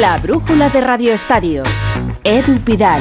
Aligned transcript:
La 0.00 0.18
brújula 0.18 0.70
de 0.70 0.80
Radio 0.80 1.12
Estadio. 1.12 1.62
Edu 2.24 2.58
Pidal. 2.58 3.00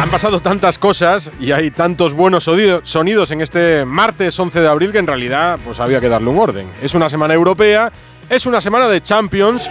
Han 0.00 0.08
pasado 0.08 0.38
tantas 0.38 0.78
cosas 0.78 1.32
y 1.40 1.50
hay 1.50 1.72
tantos 1.72 2.14
buenos 2.14 2.44
sonidos 2.44 3.30
en 3.32 3.40
este 3.40 3.84
martes 3.84 4.38
11 4.38 4.60
de 4.60 4.68
abril 4.68 4.92
que 4.92 4.98
en 4.98 5.08
realidad 5.08 5.58
pues 5.64 5.80
había 5.80 6.00
que 6.00 6.08
darle 6.08 6.28
un 6.28 6.38
orden. 6.38 6.70
Es 6.80 6.94
una 6.94 7.10
semana 7.10 7.34
europea, 7.34 7.90
es 8.30 8.46
una 8.46 8.60
semana 8.60 8.86
de 8.86 9.00
Champions 9.02 9.68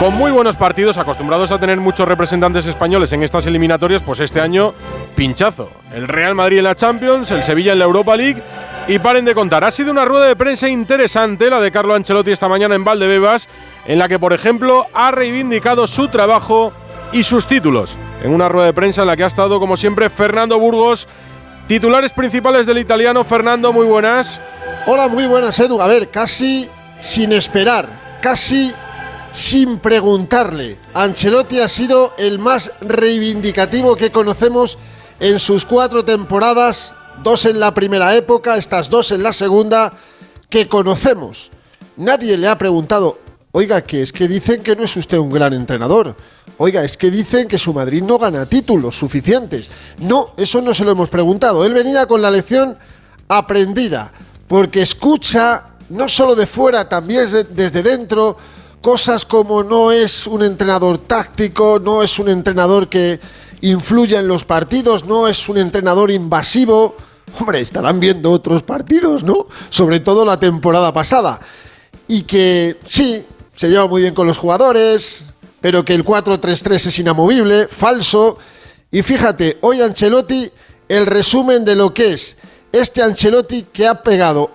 con 0.00 0.14
muy 0.14 0.32
buenos 0.32 0.56
partidos, 0.56 0.98
acostumbrados 0.98 1.52
a 1.52 1.60
tener 1.60 1.78
muchos 1.78 2.08
representantes 2.08 2.66
españoles 2.66 3.12
en 3.12 3.22
estas 3.22 3.46
eliminatorias, 3.46 4.02
pues 4.02 4.18
este 4.18 4.40
año 4.40 4.74
pinchazo. 5.14 5.70
El 5.94 6.08
Real 6.08 6.34
Madrid 6.34 6.58
en 6.58 6.64
la 6.64 6.74
Champions, 6.74 7.30
el 7.30 7.44
Sevilla 7.44 7.74
en 7.74 7.78
la 7.78 7.84
Europa 7.84 8.16
League 8.16 8.42
y 8.90 8.98
paren 8.98 9.24
de 9.24 9.36
contar. 9.36 9.62
Ha 9.62 9.70
sido 9.70 9.92
una 9.92 10.04
rueda 10.04 10.26
de 10.26 10.34
prensa 10.34 10.68
interesante 10.68 11.48
la 11.48 11.60
de 11.60 11.70
Carlo 11.70 11.94
Ancelotti 11.94 12.32
esta 12.32 12.48
mañana 12.48 12.74
en 12.74 12.82
Valdebebas, 12.82 13.48
en 13.86 14.00
la 14.00 14.08
que 14.08 14.18
por 14.18 14.32
ejemplo 14.32 14.88
ha 14.92 15.12
reivindicado 15.12 15.86
su 15.86 16.08
trabajo 16.08 16.72
y 17.12 17.22
sus 17.22 17.46
títulos. 17.46 17.96
En 18.24 18.34
una 18.34 18.48
rueda 18.48 18.66
de 18.66 18.72
prensa 18.72 19.02
en 19.02 19.06
la 19.06 19.16
que 19.16 19.22
ha 19.22 19.28
estado 19.28 19.60
como 19.60 19.76
siempre 19.76 20.10
Fernando 20.10 20.58
Burgos. 20.58 21.06
Titulares 21.68 22.12
principales 22.12 22.66
del 22.66 22.78
italiano, 22.78 23.22
Fernando, 23.22 23.72
muy 23.72 23.86
buenas. 23.86 24.40
Hola, 24.86 25.06
muy 25.06 25.26
buenas, 25.28 25.60
Edu. 25.60 25.80
A 25.80 25.86
ver, 25.86 26.10
casi 26.10 26.68
sin 26.98 27.32
esperar, 27.32 28.18
casi 28.20 28.74
sin 29.30 29.78
preguntarle. 29.78 30.78
Ancelotti 30.94 31.60
ha 31.60 31.68
sido 31.68 32.12
el 32.18 32.40
más 32.40 32.72
reivindicativo 32.80 33.94
que 33.94 34.10
conocemos 34.10 34.78
en 35.20 35.38
sus 35.38 35.64
cuatro 35.64 36.04
temporadas, 36.04 36.96
dos 37.22 37.44
en 37.44 37.60
la 37.60 37.74
primera 37.74 38.14
época, 38.16 38.56
estas 38.56 38.88
dos 38.90 39.12
en 39.12 39.22
la 39.22 39.32
segunda, 39.32 39.92
que 40.48 40.68
conocemos. 40.68 41.50
Nadie 41.96 42.36
le 42.36 42.48
ha 42.48 42.56
preguntado, 42.56 43.18
oiga, 43.52 43.82
que 43.82 44.02
es 44.02 44.12
que 44.12 44.28
dicen 44.28 44.62
que 44.62 44.76
no 44.76 44.84
es 44.84 44.96
usted 44.96 45.18
un 45.18 45.30
gran 45.30 45.52
entrenador. 45.52 46.16
Oiga, 46.56 46.84
es 46.84 46.96
que 46.96 47.10
dicen 47.10 47.48
que 47.48 47.58
su 47.58 47.72
Madrid 47.72 48.02
no 48.02 48.18
gana 48.18 48.46
títulos 48.46 48.98
suficientes. 48.98 49.70
No, 49.98 50.34
eso 50.36 50.60
no 50.60 50.74
se 50.74 50.84
lo 50.84 50.90
hemos 50.92 51.08
preguntado. 51.08 51.64
Él 51.64 51.72
venía 51.72 52.06
con 52.06 52.20
la 52.20 52.30
lección 52.30 52.76
aprendida, 53.28 54.12
porque 54.48 54.82
escucha 54.82 55.64
no 55.90 56.08
solo 56.08 56.34
de 56.34 56.46
fuera, 56.46 56.88
también 56.88 57.26
desde 57.50 57.82
dentro, 57.82 58.36
cosas 58.80 59.24
como 59.24 59.62
no 59.62 59.92
es 59.92 60.26
un 60.26 60.42
entrenador 60.42 60.98
táctico, 60.98 61.78
no 61.82 62.02
es 62.02 62.18
un 62.18 62.28
entrenador 62.28 62.88
que 62.88 63.20
influye 63.62 64.16
en 64.16 64.28
los 64.28 64.44
partidos, 64.44 65.04
no 65.04 65.28
es 65.28 65.48
un 65.48 65.58
entrenador 65.58 66.10
invasivo. 66.10 66.96
Hombre, 67.38 67.60
estarán 67.60 68.00
viendo 68.00 68.30
otros 68.30 68.62
partidos, 68.62 69.22
¿no? 69.22 69.46
Sobre 69.68 70.00
todo 70.00 70.24
la 70.24 70.38
temporada 70.38 70.92
pasada. 70.92 71.40
Y 72.08 72.22
que 72.22 72.76
sí, 72.86 73.24
se 73.54 73.68
lleva 73.68 73.86
muy 73.86 74.02
bien 74.02 74.14
con 74.14 74.26
los 74.26 74.38
jugadores, 74.38 75.22
pero 75.60 75.84
que 75.84 75.94
el 75.94 76.04
4-3-3 76.04 76.86
es 76.86 76.98
inamovible, 76.98 77.68
falso. 77.68 78.38
Y 78.90 79.02
fíjate, 79.02 79.58
hoy 79.60 79.80
Ancelotti, 79.80 80.50
el 80.88 81.06
resumen 81.06 81.64
de 81.64 81.76
lo 81.76 81.94
que 81.94 82.14
es 82.14 82.36
este 82.72 83.02
Ancelotti 83.02 83.66
que 83.72 83.86
ha 83.86 84.02
pegado 84.02 84.52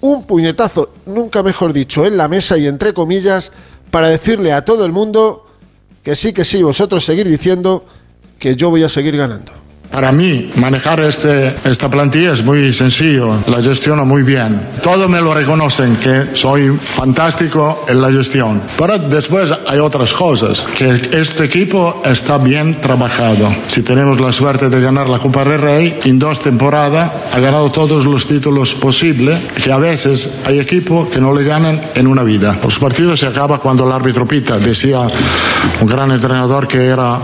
un 0.00 0.24
puñetazo, 0.24 0.90
nunca 1.06 1.42
mejor 1.42 1.72
dicho, 1.72 2.04
en 2.04 2.16
la 2.16 2.28
mesa 2.28 2.56
y 2.56 2.66
entre 2.66 2.92
comillas, 2.92 3.52
para 3.90 4.08
decirle 4.08 4.52
a 4.52 4.64
todo 4.64 4.84
el 4.84 4.92
mundo 4.92 5.46
que 6.02 6.14
sí, 6.14 6.32
que 6.32 6.44
sí, 6.44 6.62
vosotros 6.62 7.04
seguir 7.04 7.28
diciendo 7.28 7.84
que 8.38 8.56
yo 8.56 8.70
voy 8.70 8.84
a 8.84 8.88
seguir 8.88 9.16
ganando. 9.16 9.52
Para 9.98 10.12
mí, 10.12 10.48
manejar 10.54 11.00
este, 11.00 11.56
esta 11.64 11.90
plantilla 11.90 12.32
es 12.32 12.44
muy 12.44 12.72
sencillo, 12.72 13.42
la 13.48 13.60
gestiono 13.60 14.04
muy 14.04 14.22
bien. 14.22 14.68
Todos 14.80 15.10
me 15.10 15.20
lo 15.20 15.34
reconocen 15.34 15.96
que 15.96 16.36
soy 16.36 16.70
fantástico 16.94 17.84
en 17.88 18.00
la 18.00 18.12
gestión. 18.12 18.62
Pero 18.78 18.96
después 18.96 19.50
hay 19.66 19.80
otras 19.80 20.12
cosas, 20.12 20.64
que 20.76 21.10
este 21.10 21.46
equipo 21.46 22.00
está 22.04 22.38
bien 22.38 22.80
trabajado. 22.80 23.52
Si 23.66 23.82
tenemos 23.82 24.20
la 24.20 24.30
suerte 24.30 24.68
de 24.68 24.80
ganar 24.80 25.08
la 25.08 25.18
Copa 25.18 25.44
del 25.44 25.60
Rey, 25.60 25.98
en 26.04 26.16
dos 26.16 26.40
temporadas 26.42 27.10
ha 27.32 27.40
ganado 27.40 27.72
todos 27.72 28.04
los 28.04 28.24
títulos 28.24 28.76
posibles, 28.76 29.40
que 29.64 29.72
a 29.72 29.78
veces 29.78 30.30
hay 30.46 30.60
equipos 30.60 31.08
que 31.08 31.20
no 31.20 31.34
le 31.34 31.42
ganan 31.42 31.90
en 31.96 32.06
una 32.06 32.22
vida. 32.22 32.56
Los 32.62 32.78
partidos 32.78 33.18
se 33.18 33.26
acaban 33.26 33.58
cuando 33.58 33.84
el 33.84 33.90
árbitro 33.90 34.28
pita, 34.28 34.58
decía 34.58 35.00
un 35.80 35.88
gran 35.88 36.12
entrenador 36.12 36.68
que 36.68 36.86
era 36.86 37.18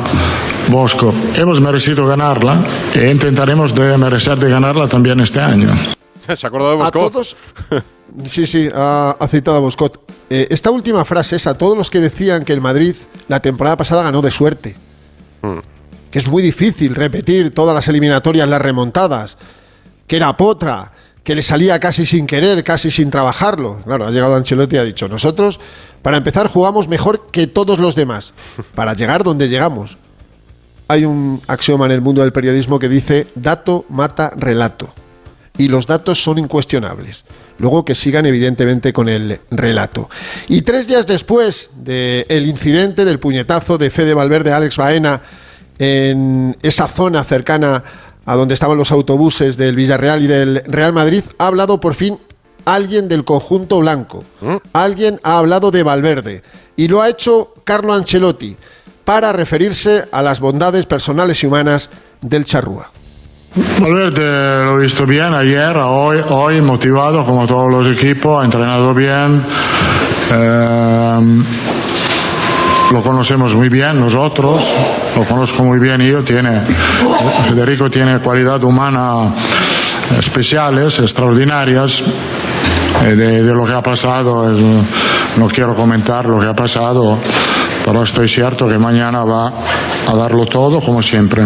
Bosco. 0.69 1.15
Hemos 1.37 1.60
merecido 1.60 2.06
ganarla 2.06 2.63
e 2.94 3.10
intentaremos 3.10 3.75
de 3.75 3.97
merecer 3.98 4.38
de 4.38 4.50
ganarla 4.50 4.88
también 4.88 5.20
este 5.20 5.41
año. 5.41 5.75
¿Se 6.34 6.47
acordó 6.47 6.70
de 6.70 6.76
Bosco? 6.76 7.06
A 7.06 7.10
todos. 7.10 7.36
Sí, 8.26 8.47
sí, 8.47 8.69
ha, 8.72 9.16
citado 9.28 9.56
a 9.56 9.60
Boscot. 9.60 10.00
Eh, 10.30 10.47
esta 10.50 10.70
última 10.70 11.04
frase 11.04 11.34
es 11.34 11.48
a 11.48 11.54
todos 11.54 11.76
los 11.76 11.91
que 11.91 11.98
decían 11.98 12.44
que 12.44 12.52
el 12.52 12.60
Madrid 12.60 12.94
la 13.26 13.41
temporada 13.41 13.76
pasada 13.76 14.04
ganó 14.04 14.22
de 14.22 14.30
suerte. 14.30 14.76
Hmm. 15.42 15.58
Que 16.12 16.20
es 16.20 16.28
muy 16.28 16.41
difícil 16.41 16.94
repetir 16.94 17.52
todas 17.52 17.75
las 17.75 17.88
eliminatorias, 17.88 18.48
las 18.48 18.62
remontadas. 18.62 19.36
Que 20.06 20.16
era 20.16 20.36
potra, 20.36 20.92
que 21.25 21.34
le 21.34 21.42
salía 21.42 21.81
casi 21.81 22.06
sin 22.06 22.26
querer, 22.26 22.62
casi 22.62 22.92
sin 22.92 23.10
trabajarlo. 23.10 23.82
Claro, 23.84 24.06
ha 24.06 24.12
llegado 24.12 24.36
Ancelotti 24.36 24.76
y 24.76 24.78
ha 24.78 24.84
dicho, 24.84 25.08
nosotros, 25.08 25.58
para 26.02 26.16
empezar, 26.16 26.46
jugamos 26.46 26.86
mejor 26.86 27.32
que 27.32 27.48
todos 27.48 27.81
los 27.81 27.96
demás, 27.96 28.32
para 28.76 28.94
llegar 28.94 29.25
donde 29.25 29.48
llegamos 29.48 29.96
hay 30.89 31.05
un 31.05 31.41
axioma 31.47 31.87
en 31.87 31.93
el 31.93 32.00
mundo 32.00 32.22
del 32.22 32.33
periodismo 32.33 32.78
que 32.78 32.89
dice 32.89 33.27
dato 33.34 33.84
mata 33.89 34.31
relato. 34.37 34.93
Y 35.56 35.69
los 35.69 35.87
datos 35.87 36.22
son 36.22 36.39
incuestionables. 36.39 37.25
Luego 37.59 37.84
que 37.84 37.95
sigan 37.95 38.27
evidentemente 38.27 38.93
con 38.93 39.09
el 39.09 39.41
relato. 39.50 40.11
Y 40.49 40.62
tres 40.62 40.89
días 40.89 41.06
después 41.06 41.71
del 41.77 42.47
incidente 42.47 43.05
del 43.05 43.21
puñetazo 43.21 43.78
de 43.78 43.91
Fede 43.91 44.15
Valverde 44.15 44.53
Alex 44.53 44.77
Baena 44.77 45.23
en 45.78 46.56
esa 46.62 46.89
zona 46.89 47.23
cercana 47.25 47.84
a 48.27 48.34
donde 48.34 48.55
estaban 48.55 48.78
los 48.78 48.91
autobuses 48.91 49.56
del 49.56 49.77
Villarreal 49.77 50.23
y 50.23 50.27
del 50.27 50.62
Real 50.67 50.93
Madrid, 50.93 51.23
ha 51.39 51.47
hablado 51.47 51.78
por 51.78 51.94
fin 51.94 52.19
alguien 52.65 53.09
del 53.09 53.25
conjunto 53.25 53.78
blanco. 53.81 54.25
¿Mm? 54.41 54.56
Alguien 54.73 55.21
ha 55.23 55.39
hablado 55.39 55.71
de 55.71 55.83
Valverde. 55.83 56.43
Y 56.77 56.89
lo 56.89 57.03
ha 57.03 57.09
hecho 57.09 57.53
Carlo 57.65 57.93
Ancelotti 57.93 58.56
para 59.04 59.32
referirse 59.32 60.04
a 60.10 60.22
las 60.22 60.41
bondades 60.41 60.87
personales 60.87 61.42
y 61.42 61.47
humanas 61.47 61.91
del 62.20 62.44
charrúa. 62.44 62.91
Valverde 63.54 64.65
lo 64.65 64.78
he 64.78 64.82
visto 64.82 65.06
bien 65.06 65.32
ayer, 65.32 65.76
hoy, 65.76 66.19
hoy 66.28 66.60
motivado 66.60 67.25
como 67.25 67.47
todos 67.47 67.70
los 67.70 67.87
equipos, 67.97 68.43
ha 68.43 68.44
entrenado 68.44 68.93
bien. 68.94 69.44
Eh, 70.32 71.44
lo 72.91 73.03
conocemos 73.03 73.54
muy 73.54 73.69
bien 73.69 74.00
nosotros, 74.00 74.69
lo 75.16 75.25
conozco 75.25 75.62
muy 75.62 75.78
bien 75.78 76.00
yo, 76.00 76.22
tiene, 76.25 76.62
Federico 77.48 77.88
tiene 77.88 78.19
cualidad 78.19 78.62
humana 78.64 79.32
especiales, 80.19 80.98
extraordinarias. 80.98 82.03
Eh, 83.04 83.16
de, 83.16 83.43
de, 83.43 83.54
lo 83.54 83.64
que 83.64 83.72
ha 83.72 83.82
pasado, 83.82 84.48
no 85.37 85.48
quiero 85.48 85.75
comentar 85.75 86.26
lo 86.26 86.38
que 86.38 86.47
ha 86.47 86.54
pasado, 86.54 87.19
pero 87.84 88.03
estoy 88.03 88.28
cierto 88.28 88.67
que 88.67 88.78
mañana 88.78 89.25
va 89.25 89.49
a 90.06 90.17
darlo 90.17 90.47
todo 90.47 90.81
como 90.81 91.03
siempre. 91.03 91.45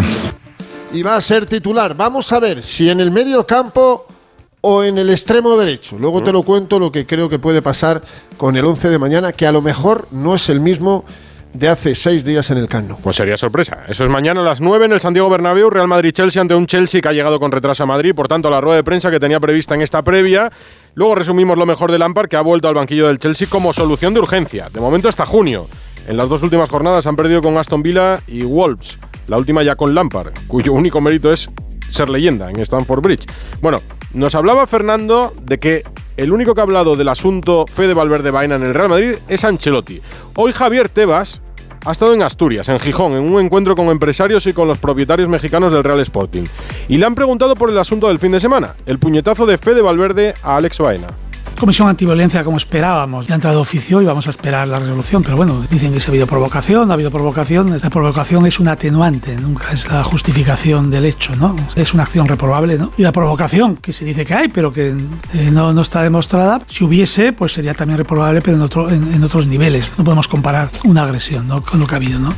Y 0.93 1.03
va 1.03 1.15
a 1.15 1.21
ser 1.21 1.45
titular. 1.45 1.95
Vamos 1.95 2.31
a 2.31 2.39
ver 2.39 2.63
si 2.63 2.89
en 2.89 2.99
el 2.99 3.11
medio 3.11 3.45
campo 3.45 4.07
o 4.61 4.83
en 4.83 4.97
el 4.97 5.09
extremo 5.09 5.57
derecho. 5.57 5.97
Luego 5.99 6.23
te 6.23 6.31
lo 6.31 6.43
cuento 6.43 6.79
lo 6.79 6.91
que 6.91 7.05
creo 7.05 7.29
que 7.29 7.39
puede 7.39 7.61
pasar 7.61 8.01
con 8.37 8.55
el 8.55 8.65
11 8.65 8.89
de 8.89 8.99
mañana, 8.99 9.31
que 9.31 9.45
a 9.45 9.51
lo 9.51 9.61
mejor 9.61 10.07
no 10.11 10.35
es 10.35 10.49
el 10.49 10.59
mismo 10.59 11.05
de 11.53 11.67
hace 11.67 11.95
seis 11.95 12.23
días 12.23 12.49
en 12.51 12.57
el 12.57 12.67
Cano. 12.67 12.97
Pues 13.01 13.15
sería 13.15 13.35
sorpresa. 13.35 13.79
Eso 13.87 14.03
es 14.03 14.09
mañana 14.09 14.41
a 14.41 14.43
las 14.43 14.61
9 14.61 14.85
en 14.85 14.93
el 14.93 14.99
Santiago 14.99 15.29
Bernabéu, 15.29 15.69
Real 15.69 15.87
Madrid-Chelsea 15.87 16.41
ante 16.41 16.55
un 16.55 16.67
Chelsea 16.67 17.01
que 17.01 17.09
ha 17.09 17.13
llegado 17.13 17.39
con 17.39 17.51
retraso 17.51 17.83
a 17.83 17.85
Madrid, 17.85 18.13
por 18.13 18.27
tanto 18.27 18.49
la 18.49 18.61
rueda 18.61 18.77
de 18.77 18.83
prensa 18.83 19.09
que 19.09 19.19
tenía 19.19 19.39
prevista 19.39 19.75
en 19.75 19.81
esta 19.81 20.01
previa. 20.01 20.51
Luego 20.93 21.15
resumimos 21.15 21.57
lo 21.57 21.65
mejor 21.65 21.91
de 21.91 21.97
Lampard, 21.97 22.27
que 22.27 22.37
ha 22.37 22.41
vuelto 22.41 22.67
al 22.67 22.75
banquillo 22.75 23.07
del 23.07 23.19
Chelsea 23.19 23.47
como 23.49 23.73
solución 23.73 24.13
de 24.13 24.19
urgencia. 24.19 24.69
De 24.71 24.79
momento 24.79 25.09
hasta 25.09 25.25
junio. 25.25 25.67
En 26.09 26.17
las 26.17 26.27
dos 26.27 26.41
últimas 26.41 26.69
jornadas 26.69 27.05
han 27.05 27.15
perdido 27.15 27.39
con 27.39 27.55
Aston 27.59 27.83
Villa 27.83 28.19
y 28.25 28.41
Wolves, 28.41 28.97
la 29.27 29.37
última 29.37 29.61
ya 29.61 29.75
con 29.75 29.93
Lampard, 29.93 30.33
cuyo 30.47 30.73
único 30.73 31.01
mérito 31.01 31.31
es 31.31 31.51
ser 31.87 32.09
leyenda 32.09 32.49
en 32.49 32.59
Stamford 32.61 33.03
Bridge. 33.03 33.27
Bueno, 33.61 33.77
nos 34.15 34.33
hablaba 34.33 34.65
Fernando 34.65 35.31
de 35.39 35.59
que 35.59 35.83
el 36.17 36.33
único 36.33 36.55
que 36.55 36.61
ha 36.61 36.63
hablado 36.63 36.95
del 36.95 37.09
asunto 37.09 37.65
Fede 37.71 37.93
Valverde 37.93 38.31
Vaina 38.31 38.55
en 38.55 38.63
el 38.63 38.73
Real 38.73 38.89
Madrid 38.89 39.17
es 39.27 39.45
Ancelotti. 39.45 40.01
Hoy 40.33 40.51
Javier 40.51 40.89
Tebas 40.89 41.43
ha 41.85 41.91
estado 41.91 42.15
en 42.15 42.23
Asturias, 42.23 42.69
en 42.69 42.79
Gijón, 42.79 43.13
en 43.13 43.31
un 43.31 43.39
encuentro 43.39 43.75
con 43.75 43.89
empresarios 43.89 44.47
y 44.47 44.53
con 44.53 44.67
los 44.67 44.79
propietarios 44.79 45.29
mexicanos 45.29 45.71
del 45.71 45.83
Real 45.83 45.99
Sporting. 45.99 46.45
Y 46.87 46.97
le 46.97 47.05
han 47.05 47.13
preguntado 47.13 47.55
por 47.55 47.69
el 47.69 47.77
asunto 47.77 48.07
del 48.07 48.17
fin 48.17 48.31
de 48.31 48.39
semana, 48.39 48.73
el 48.87 48.97
puñetazo 48.97 49.45
de 49.45 49.59
Fede 49.59 49.83
Valverde 49.83 50.33
a 50.41 50.55
Alex 50.55 50.79
Baena. 50.79 51.07
Comisión 51.59 51.87
antiviolencia 51.87 52.43
como 52.43 52.57
esperábamos. 52.57 53.27
Ya 53.27 53.33
ha 53.33 53.35
entrado 53.35 53.61
oficio 53.61 54.01
y 54.01 54.05
vamos 54.05 54.25
a 54.25 54.31
esperar 54.31 54.67
la 54.67 54.79
resolución. 54.79 55.21
Pero 55.21 55.37
bueno, 55.37 55.63
dicen 55.69 55.93
que 55.93 55.99
se 55.99 56.07
ha 56.07 56.11
habido 56.11 56.25
provocación, 56.25 56.89
ha 56.89 56.95
habido 56.95 57.11
provocación. 57.11 57.77
La 57.81 57.89
provocación 57.89 58.47
es 58.47 58.59
un 58.59 58.67
atenuante, 58.67 59.35
nunca 59.35 59.71
es 59.71 59.87
la 59.91 60.03
justificación 60.03 60.89
del 60.89 61.05
hecho, 61.05 61.35
¿no? 61.35 61.55
Es 61.75 61.93
una 61.93 62.03
acción 62.03 62.27
reprobable, 62.27 62.77
¿no? 62.77 62.91
Y 62.97 63.03
la 63.03 63.11
provocación, 63.11 63.77
que 63.77 63.93
se 63.93 64.05
dice 64.05 64.25
que 64.25 64.33
hay, 64.33 64.47
pero 64.47 64.73
que 64.73 64.89
eh, 65.33 65.49
no, 65.51 65.73
no, 65.73 65.81
está 65.81 66.01
demostrada, 66.01 66.61
si 66.65 66.83
hubiese, 66.83 67.33
pues 67.33 67.53
sería 67.53 67.73
también 67.73 67.97
reprobable, 67.97 68.41
pero 68.41 68.57
en, 68.57 68.63
otro, 68.63 68.89
en, 68.89 69.23
otros 69.23 69.45
niveles. 69.45 69.91
No 69.97 70.03
podemos 70.03 70.27
comparar 70.27 70.69
una 70.85 71.03
agresión 71.03 71.47
¿no? 71.47 71.61
con 71.61 71.79
lo 71.79 71.87
que 71.87 71.95
ha 71.95 71.97
habido, 71.97 72.19
¿no? 72.19 72.29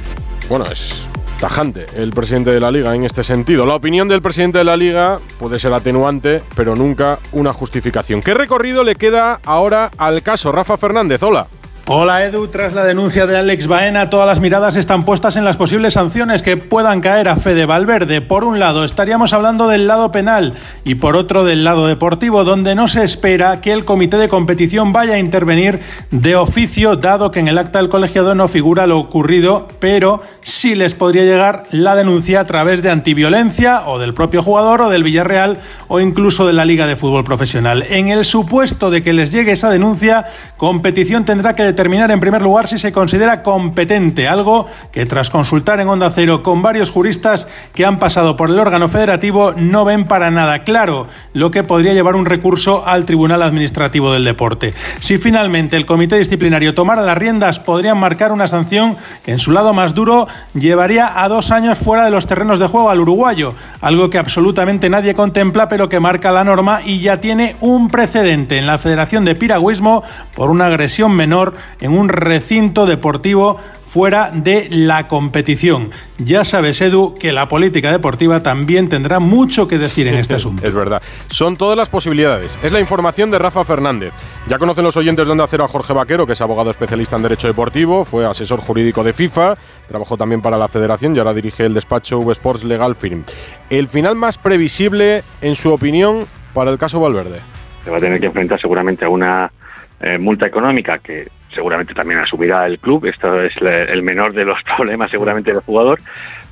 Bueno, 0.49 0.65
es 0.65 1.07
tajante 1.41 1.87
el 1.95 2.11
presidente 2.11 2.51
de 2.51 2.59
la 2.59 2.69
liga 2.69 2.93
en 2.93 3.03
este 3.03 3.23
sentido. 3.23 3.65
La 3.65 3.73
opinión 3.73 4.07
del 4.07 4.21
presidente 4.21 4.59
de 4.59 4.63
la 4.63 4.77
liga 4.77 5.19
puede 5.39 5.57
ser 5.57 5.73
atenuante, 5.73 6.43
pero 6.55 6.75
nunca 6.75 7.17
una 7.31 7.51
justificación. 7.51 8.21
¿Qué 8.21 8.35
recorrido 8.35 8.83
le 8.83 8.95
queda 8.95 9.39
ahora 9.43 9.89
al 9.97 10.21
caso 10.21 10.51
Rafa 10.51 10.77
Fernández? 10.77 11.23
Hola. 11.23 11.47
Hola 11.93 12.23
Edu, 12.23 12.47
tras 12.47 12.71
la 12.71 12.85
denuncia 12.85 13.27
de 13.27 13.35
Alex 13.35 13.67
Baena, 13.67 14.09
todas 14.09 14.25
las 14.25 14.39
miradas 14.39 14.77
están 14.77 15.03
puestas 15.03 15.35
en 15.35 15.43
las 15.43 15.57
posibles 15.57 15.95
sanciones 15.95 16.41
que 16.41 16.55
puedan 16.55 17.01
caer 17.01 17.27
a 17.27 17.35
Fede 17.35 17.65
Valverde. 17.65 18.21
Por 18.21 18.45
un 18.45 18.59
lado, 18.59 18.85
estaríamos 18.85 19.33
hablando 19.33 19.67
del 19.67 19.87
lado 19.87 20.09
penal 20.09 20.53
y 20.85 20.95
por 20.95 21.17
otro 21.17 21.43
del 21.43 21.65
lado 21.65 21.87
deportivo, 21.87 22.45
donde 22.45 22.75
no 22.75 22.87
se 22.87 23.03
espera 23.03 23.59
que 23.59 23.73
el 23.73 23.83
comité 23.83 24.15
de 24.15 24.29
competición 24.29 24.93
vaya 24.93 25.15
a 25.15 25.19
intervenir 25.19 25.81
de 26.11 26.37
oficio, 26.37 26.95
dado 26.95 27.29
que 27.29 27.41
en 27.41 27.49
el 27.49 27.57
acta 27.57 27.79
del 27.79 27.89
colegiado 27.89 28.35
no 28.35 28.47
figura 28.47 28.87
lo 28.87 28.97
ocurrido, 28.97 29.67
pero 29.79 30.21
sí 30.39 30.75
les 30.75 30.93
podría 30.93 31.23
llegar 31.23 31.65
la 31.71 31.95
denuncia 31.95 32.39
a 32.39 32.45
través 32.45 32.81
de 32.81 32.89
antiviolencia 32.89 33.81
o 33.87 33.99
del 33.99 34.13
propio 34.13 34.41
jugador 34.41 34.83
o 34.83 34.89
del 34.89 35.03
Villarreal 35.03 35.59
o 35.89 35.99
incluso 35.99 36.47
de 36.47 36.53
la 36.53 36.63
Liga 36.63 36.87
de 36.87 36.95
Fútbol 36.95 37.25
Profesional. 37.25 37.83
En 37.89 38.07
el 38.07 38.23
supuesto 38.23 38.91
de 38.91 39.03
que 39.03 39.11
les 39.11 39.33
llegue 39.33 39.51
esa 39.51 39.69
denuncia, 39.69 40.25
competición 40.55 41.25
tendrá 41.25 41.53
que 41.53 41.63
determinar 41.63 41.80
en 41.81 42.19
primer 42.19 42.43
lugar 42.43 42.67
si 42.67 42.77
se 42.77 42.91
considera 42.91 43.41
competente, 43.41 44.27
algo 44.27 44.67
que 44.91 45.05
tras 45.07 45.31
consultar 45.31 45.79
en 45.79 45.87
Onda 45.87 46.11
Cero 46.11 46.43
con 46.43 46.61
varios 46.61 46.91
juristas 46.91 47.47
que 47.73 47.85
han 47.85 47.97
pasado 47.97 48.37
por 48.37 48.51
el 48.51 48.59
órgano 48.59 48.87
federativo 48.87 49.53
no 49.57 49.83
ven 49.83 50.05
para 50.05 50.29
nada 50.29 50.63
claro, 50.63 51.07
lo 51.33 51.49
que 51.49 51.63
podría 51.63 51.93
llevar 51.93 52.15
un 52.15 52.27
recurso 52.27 52.83
al 52.85 53.05
Tribunal 53.05 53.41
Administrativo 53.41 54.13
del 54.13 54.25
Deporte. 54.25 54.73
Si 54.99 55.17
finalmente 55.17 55.75
el 55.75 55.87
comité 55.87 56.17
disciplinario 56.17 56.75
tomara 56.75 57.01
las 57.01 57.17
riendas, 57.17 57.59
podrían 57.59 57.97
marcar 57.97 58.31
una 58.31 58.47
sanción 58.47 58.95
que 59.25 59.31
en 59.31 59.39
su 59.39 59.51
lado 59.51 59.73
más 59.73 59.95
duro 59.95 60.27
llevaría 60.53 61.23
a 61.23 61.27
dos 61.29 61.49
años 61.49 61.79
fuera 61.79 62.05
de 62.05 62.11
los 62.11 62.27
terrenos 62.27 62.59
de 62.59 62.67
juego 62.67 62.91
al 62.91 62.99
uruguayo, 62.99 63.55
algo 63.81 64.09
que 64.09 64.17
absolutamente 64.17 64.89
nadie 64.89 65.13
contempla 65.13 65.67
pero 65.67 65.89
que 65.89 65.99
marca 65.99 66.31
la 66.31 66.43
norma 66.43 66.81
y 66.85 66.99
ya 66.99 67.19
tiene 67.19 67.55
un 67.59 67.89
precedente 67.89 68.57
en 68.57 68.67
la 68.67 68.77
Federación 68.77 69.25
de 69.25 69.35
Piragüismo 69.35 70.03
por 70.35 70.49
una 70.49 70.67
agresión 70.67 71.11
menor 71.11 71.55
en 71.81 71.91
un 71.91 72.09
recinto 72.09 72.85
deportivo 72.85 73.59
fuera 73.91 74.31
de 74.33 74.69
la 74.69 75.09
competición. 75.09 75.89
Ya 76.17 76.45
sabes, 76.45 76.79
Edu, 76.79 77.13
que 77.13 77.33
la 77.33 77.49
política 77.49 77.91
deportiva 77.91 78.41
también 78.41 78.87
tendrá 78.87 79.19
mucho 79.19 79.67
que 79.67 79.77
decir 79.77 80.07
en 80.07 80.15
este 80.15 80.33
asunto. 80.35 80.65
es 80.65 80.73
verdad. 80.73 81.01
Son 81.27 81.57
todas 81.57 81.77
las 81.77 81.89
posibilidades. 81.89 82.57
Es 82.63 82.71
la 82.71 82.79
información 82.79 83.31
de 83.31 83.39
Rafa 83.39 83.65
Fernández. 83.65 84.13
Ya 84.47 84.57
conocen 84.59 84.85
los 84.85 84.95
oyentes 84.95 85.25
de 85.25 85.33
Onda 85.33 85.45
Cero 85.45 85.65
a 85.65 85.67
Jorge 85.67 85.91
Vaquero, 85.91 86.25
que 86.25 86.33
es 86.33 86.39
abogado 86.41 86.71
especialista 86.71 87.17
en 87.17 87.23
Derecho 87.23 87.47
Deportivo, 87.47 88.05
fue 88.05 88.25
asesor 88.25 88.61
jurídico 88.61 89.03
de 89.03 89.11
FIFA, 89.11 89.57
trabajó 89.89 90.15
también 90.15 90.41
para 90.41 90.57
la 90.57 90.69
Federación 90.69 91.13
y 91.13 91.19
ahora 91.19 91.33
dirige 91.33 91.65
el 91.65 91.73
despacho 91.73 92.19
V 92.19 92.31
Sports 92.31 92.63
Legal 92.63 92.95
Firm. 92.95 93.25
El 93.69 93.89
final 93.89 94.15
más 94.15 94.37
previsible, 94.37 95.21
en 95.41 95.55
su 95.55 95.69
opinión, 95.69 96.25
para 96.53 96.71
el 96.71 96.77
caso 96.77 97.01
Valverde. 97.01 97.41
Se 97.83 97.91
va 97.91 97.97
a 97.97 97.99
tener 97.99 98.21
que 98.21 98.27
enfrentar 98.27 98.57
seguramente 98.61 99.03
a 99.03 99.09
una 99.09 99.51
eh, 99.99 100.17
multa 100.17 100.45
económica 100.47 100.99
que 100.99 101.27
seguramente 101.53 101.93
también 101.93 102.19
asumirá 102.19 102.65
el 102.65 102.79
club. 102.79 103.05
Esto 103.05 103.41
es 103.41 103.53
el 103.61 104.03
menor 104.03 104.33
de 104.33 104.45
los 104.45 104.61
problemas 104.75 105.11
seguramente 105.11 105.51
del 105.51 105.61
jugador, 105.61 105.99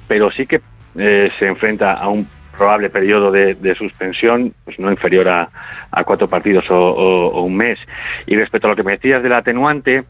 pero 0.07 0.31
sí 0.31 0.45
que 0.45 0.61
eh, 0.97 1.31
se 1.37 1.47
enfrenta 1.47 1.93
a 1.93 2.07
un 2.07 2.27
probable 2.57 2.89
periodo 2.89 3.31
de, 3.31 3.75
suspensión, 3.75 4.53
pues 4.65 4.77
no 4.79 4.91
inferior 4.91 5.29
a, 5.29 5.49
cuatro 6.03 6.27
partidos 6.27 6.65
o, 6.69 7.41
un 7.41 7.55
mes. 7.55 7.79
Y 8.27 8.35
respecto 8.35 8.67
a 8.67 8.71
lo 8.71 8.75
que 8.75 8.83
me 8.83 8.91
decías 8.91 9.23
del 9.23 9.31
atenuante, 9.31 10.03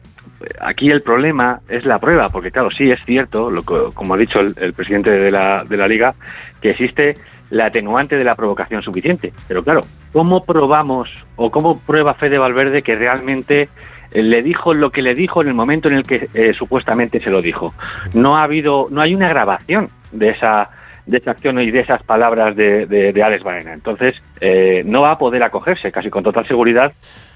aquí 0.60 0.90
el 0.90 1.00
problema 1.02 1.60
es 1.68 1.84
la 1.84 2.00
prueba, 2.00 2.28
porque 2.28 2.50
claro, 2.50 2.70
sí 2.72 2.90
es 2.90 2.98
cierto, 3.04 3.50
lo 3.50 3.62
como 3.62 4.14
ha 4.14 4.18
dicho 4.18 4.40
el, 4.40 4.72
presidente 4.72 5.10
de 5.10 5.30
la, 5.30 5.64
de 5.64 5.76
la 5.76 5.86
liga, 5.86 6.14
que 6.60 6.70
existe 6.70 7.14
la 7.50 7.66
atenuante 7.66 8.16
de 8.16 8.24
la 8.24 8.34
provocación 8.34 8.82
suficiente. 8.82 9.32
Pero 9.46 9.62
claro, 9.62 9.82
¿cómo 10.12 10.44
probamos 10.44 11.08
o 11.36 11.52
cómo 11.52 11.78
prueba 11.78 12.14
Fede 12.14 12.38
Valverde 12.38 12.82
que 12.82 12.94
realmente 12.94 13.68
le 14.12 14.42
dijo 14.42 14.74
lo 14.74 14.90
que 14.90 15.02
le 15.02 15.14
dijo 15.14 15.42
en 15.42 15.48
el 15.48 15.54
momento 15.54 15.88
en 15.88 15.94
el 15.94 16.02
que 16.04 16.28
eh, 16.34 16.52
supuestamente 16.54 17.20
se 17.20 17.30
lo 17.30 17.42
dijo. 17.42 17.74
No 18.14 18.36
ha 18.36 18.44
habido, 18.44 18.88
no 18.90 19.00
hay 19.00 19.14
una 19.14 19.28
grabación 19.28 19.88
de 20.12 20.30
esa 20.30 20.70
de 21.06 21.18
esa 21.18 21.32
acción 21.32 21.60
y 21.60 21.70
de 21.70 21.80
esas 21.80 22.02
palabras 22.04 22.54
de, 22.54 22.86
de, 22.86 23.22
Alex 23.22 23.42
Baena. 23.42 23.72
Entonces, 23.72 24.14
eh, 24.40 24.82
no 24.84 25.02
va 25.02 25.12
a 25.12 25.18
poder 25.18 25.42
acogerse 25.42 25.90
casi 25.90 26.08
con 26.08 26.22
total 26.22 26.46
seguridad 26.46 26.92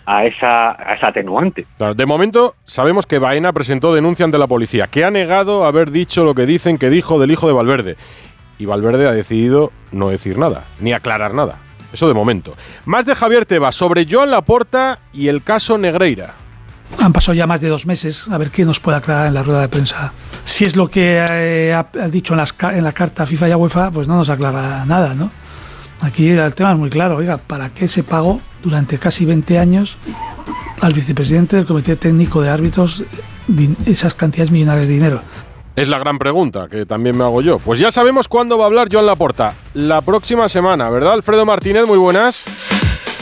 a 0.07 0.25
esa, 0.27 0.73
a 0.73 0.95
esa 0.95 1.09
atenuante. 1.09 1.67
de 1.79 2.07
momento, 2.07 2.55
sabemos 2.67 3.07
que 3.07 3.19
Baena 3.19 3.53
presentó 3.53 3.95
denuncia 3.95 4.25
ante 4.25 4.39
la 4.39 4.47
policía, 4.47 4.87
que 4.87 5.05
ha 5.05 5.11
negado 5.11 5.65
haber 5.65 5.91
dicho 5.91 6.25
lo 6.25 6.35
que 6.35 6.47
dicen 6.47 6.79
que 6.79 6.91
dijo 6.91 7.19
del 7.19 7.33
hijo 7.33 7.49
de 7.49 7.53
Valverde. 7.53 7.97
Y 8.59 8.67
Valverde 8.67 9.09
ha 9.09 9.13
decidido 9.13 9.73
no 9.91 10.09
decir 10.11 10.39
nada, 10.39 10.65
ni 10.79 10.93
aclarar 10.93 11.35
nada. 11.35 11.59
Eso 11.93 12.07
de 12.07 12.15
momento. 12.15 12.55
Más 12.87 13.07
de 13.07 13.15
Javier 13.15 13.47
Tebas 13.47 13.75
sobre 13.75 14.07
Joan 14.09 14.31
Laporta 14.31 15.01
y 15.13 15.29
el 15.29 15.43
caso 15.43 15.79
Negreira. 15.79 16.35
Han 17.01 17.13
pasado 17.13 17.35
ya 17.35 17.47
más 17.47 17.61
de 17.61 17.69
dos 17.69 17.87
meses, 17.87 18.27
a 18.31 18.39
ver 18.39 18.51
qué 18.51 18.65
nos 18.65 18.81
puede 18.81 18.97
aclarar 18.97 19.27
en 19.27 19.35
la 19.35 19.43
rueda 19.43 19.61
de 19.61 19.69
prensa. 19.69 20.13
Si 20.45 20.65
es 20.65 20.77
lo 20.77 20.89
que 20.89 21.25
eh, 21.31 21.75
ha 21.75 22.09
dicho 22.09 22.35
en, 22.35 22.39
las, 22.39 22.55
en 22.73 22.85
la 22.85 22.93
carta 22.93 23.27
FIFA 23.27 23.49
y 23.49 23.55
UEFA, 23.55 23.91
pues 23.91 24.09
no 24.09 24.17
nos 24.17 24.31
aclara 24.31 24.85
nada, 24.87 25.15
¿no? 25.15 25.31
Aquí 26.01 26.31
el 26.31 26.55
tema 26.55 26.73
es 26.73 26.79
muy 26.79 26.91
claro, 26.91 27.17
oiga, 27.17 27.39
¿para 27.39 27.71
qué 27.71 27.89
se 27.89 28.03
pagó 28.03 28.41
durante 28.63 28.99
casi 28.99 29.25
20 29.25 29.59
años 29.59 29.97
al 30.81 30.93
vicepresidente 30.93 31.57
del 31.57 31.67
Comité 31.67 31.97
Técnico 31.97 32.43
de 32.43 32.51
Árbitros 32.51 33.05
esas 33.87 34.15
cantidades 34.15 34.51
millonarias 34.51 34.89
de 34.89 34.95
dinero? 34.95 35.21
Es 35.77 35.89
la 35.89 35.99
gran 35.99 36.19
pregunta 36.19 36.69
que 36.71 36.87
también 36.87 37.17
me 37.17 37.25
hago 37.25 37.43
yo. 37.43 37.59
Pues 37.59 37.79
ya 37.79 37.91
sabemos 37.91 38.29
cuándo 38.29 38.57
va 38.59 38.65
a 38.65 38.67
hablar 38.67 38.89
Joan 38.91 39.07
Laporta. 39.07 39.55
La 39.75 40.03
próxima 40.03 40.49
semana, 40.49 40.89
¿verdad, 40.89 41.15
Alfredo 41.15 41.45
Martínez? 41.45 41.87
Muy 41.87 41.99
buenas. 41.99 42.45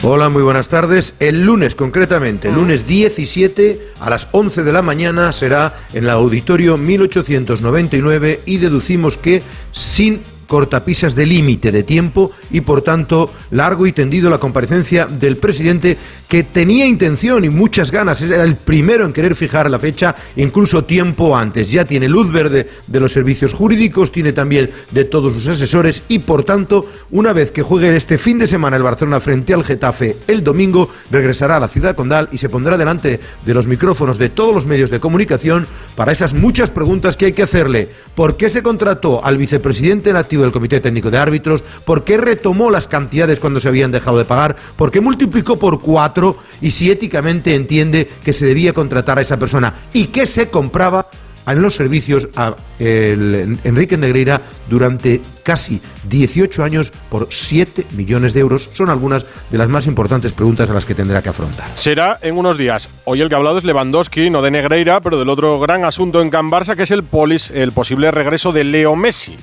Hola, 0.04 0.30
muy 0.30 0.42
buenas 0.42 0.68
tardes. 0.68 1.14
El 1.20 1.44
lunes, 1.44 1.76
concretamente, 1.76 2.48
el 2.48 2.56
lunes 2.56 2.88
17 2.88 3.92
a 4.00 4.10
las 4.10 4.26
11 4.32 4.64
de 4.64 4.72
la 4.72 4.82
mañana 4.82 5.32
será 5.32 5.76
en 5.92 6.02
el 6.02 6.10
auditorio 6.10 6.76
1899 6.76 8.40
y 8.44 8.56
deducimos 8.56 9.16
que 9.16 9.44
sin 9.70 10.22
cortapisas 10.52 11.14
de 11.14 11.24
límite 11.24 11.72
de 11.72 11.82
tiempo 11.82 12.30
y 12.50 12.60
por 12.60 12.82
tanto 12.82 13.32
largo 13.52 13.86
y 13.86 13.92
tendido 13.92 14.28
la 14.28 14.36
comparecencia 14.36 15.06
del 15.06 15.38
presidente 15.38 15.96
que 16.28 16.42
tenía 16.42 16.84
intención 16.84 17.46
y 17.46 17.48
muchas 17.48 17.90
ganas, 17.90 18.20
era 18.20 18.44
el 18.44 18.56
primero 18.56 19.06
en 19.06 19.14
querer 19.14 19.34
fijar 19.34 19.70
la 19.70 19.78
fecha, 19.78 20.14
incluso 20.36 20.84
tiempo 20.84 21.34
antes. 21.34 21.70
Ya 21.70 21.86
tiene 21.86 22.06
luz 22.06 22.30
verde 22.30 22.68
de 22.86 23.00
los 23.00 23.12
servicios 23.12 23.54
jurídicos, 23.54 24.12
tiene 24.12 24.34
también 24.34 24.70
de 24.90 25.04
todos 25.06 25.32
sus 25.32 25.48
asesores 25.48 26.02
y 26.08 26.18
por 26.18 26.44
tanto, 26.44 26.86
una 27.10 27.32
vez 27.32 27.50
que 27.50 27.62
juegue 27.62 27.96
este 27.96 28.18
fin 28.18 28.38
de 28.38 28.46
semana 28.46 28.76
el 28.76 28.82
Barcelona 28.82 29.20
frente 29.20 29.54
al 29.54 29.64
Getafe 29.64 30.18
el 30.28 30.44
domingo, 30.44 30.90
regresará 31.10 31.56
a 31.56 31.60
la 31.60 31.68
ciudad 31.68 31.96
condal 31.96 32.28
y 32.30 32.36
se 32.36 32.50
pondrá 32.50 32.76
delante 32.76 33.20
de 33.42 33.54
los 33.54 33.66
micrófonos 33.66 34.18
de 34.18 34.28
todos 34.28 34.54
los 34.54 34.66
medios 34.66 34.90
de 34.90 35.00
comunicación 35.00 35.66
para 35.96 36.12
esas 36.12 36.34
muchas 36.34 36.70
preguntas 36.70 37.16
que 37.16 37.24
hay 37.24 37.32
que 37.32 37.42
hacerle. 37.42 37.88
¿Por 38.14 38.36
qué 38.36 38.50
se 38.50 38.62
contrató 38.62 39.24
al 39.24 39.38
vicepresidente 39.38 40.10
en 40.10 40.16
activo 40.16 40.41
del 40.42 40.52
Comité 40.52 40.80
Técnico 40.80 41.10
de 41.10 41.18
Árbitros, 41.18 41.62
por 41.84 42.04
qué 42.04 42.16
retomó 42.16 42.70
las 42.70 42.86
cantidades 42.86 43.40
cuando 43.40 43.60
se 43.60 43.68
habían 43.68 43.92
dejado 43.92 44.18
de 44.18 44.24
pagar, 44.24 44.56
por 44.76 44.90
qué 44.90 45.00
multiplicó 45.00 45.58
por 45.58 45.80
cuatro 45.80 46.36
y 46.60 46.70
si 46.70 46.90
éticamente 46.90 47.54
entiende 47.54 48.08
que 48.24 48.32
se 48.32 48.46
debía 48.46 48.72
contratar 48.72 49.18
a 49.18 49.22
esa 49.22 49.38
persona 49.38 49.74
y 49.92 50.06
qué 50.06 50.26
se 50.26 50.48
compraba 50.48 51.06
en 51.46 51.62
los 51.62 51.74
servicios 51.74 52.28
a 52.36 52.56
Enrique 52.78 53.96
Negreira 53.96 54.40
durante 54.68 55.20
casi 55.42 55.80
18 56.08 56.64
años 56.64 56.92
por 57.10 57.28
7 57.30 57.86
millones 57.92 58.34
de 58.34 58.40
euros. 58.40 58.70
Son 58.74 58.90
algunas 58.90 59.26
de 59.50 59.58
las 59.58 59.68
más 59.68 59.86
importantes 59.86 60.32
preguntas 60.32 60.70
a 60.70 60.74
las 60.74 60.84
que 60.84 60.94
tendrá 60.94 61.22
que 61.22 61.28
afrontar. 61.28 61.66
Será 61.74 62.18
en 62.22 62.36
unos 62.36 62.58
días. 62.58 62.88
Hoy 63.04 63.20
el 63.20 63.28
que 63.28 63.34
ha 63.34 63.38
hablado 63.38 63.58
es 63.58 63.64
Lewandowski, 63.64 64.30
no 64.30 64.42
de 64.42 64.50
Negreira, 64.50 65.00
pero 65.00 65.18
del 65.18 65.28
otro 65.28 65.58
gran 65.60 65.84
asunto 65.84 66.22
en 66.22 66.30
Can 66.30 66.50
Barça, 66.50 66.76
que 66.76 66.84
es 66.84 66.90
el, 66.90 67.02
polis, 67.02 67.50
el 67.50 67.72
posible 67.72 68.10
regreso 68.10 68.52
de 68.52 68.64
Leo 68.64 68.96
Messi. 68.96 69.36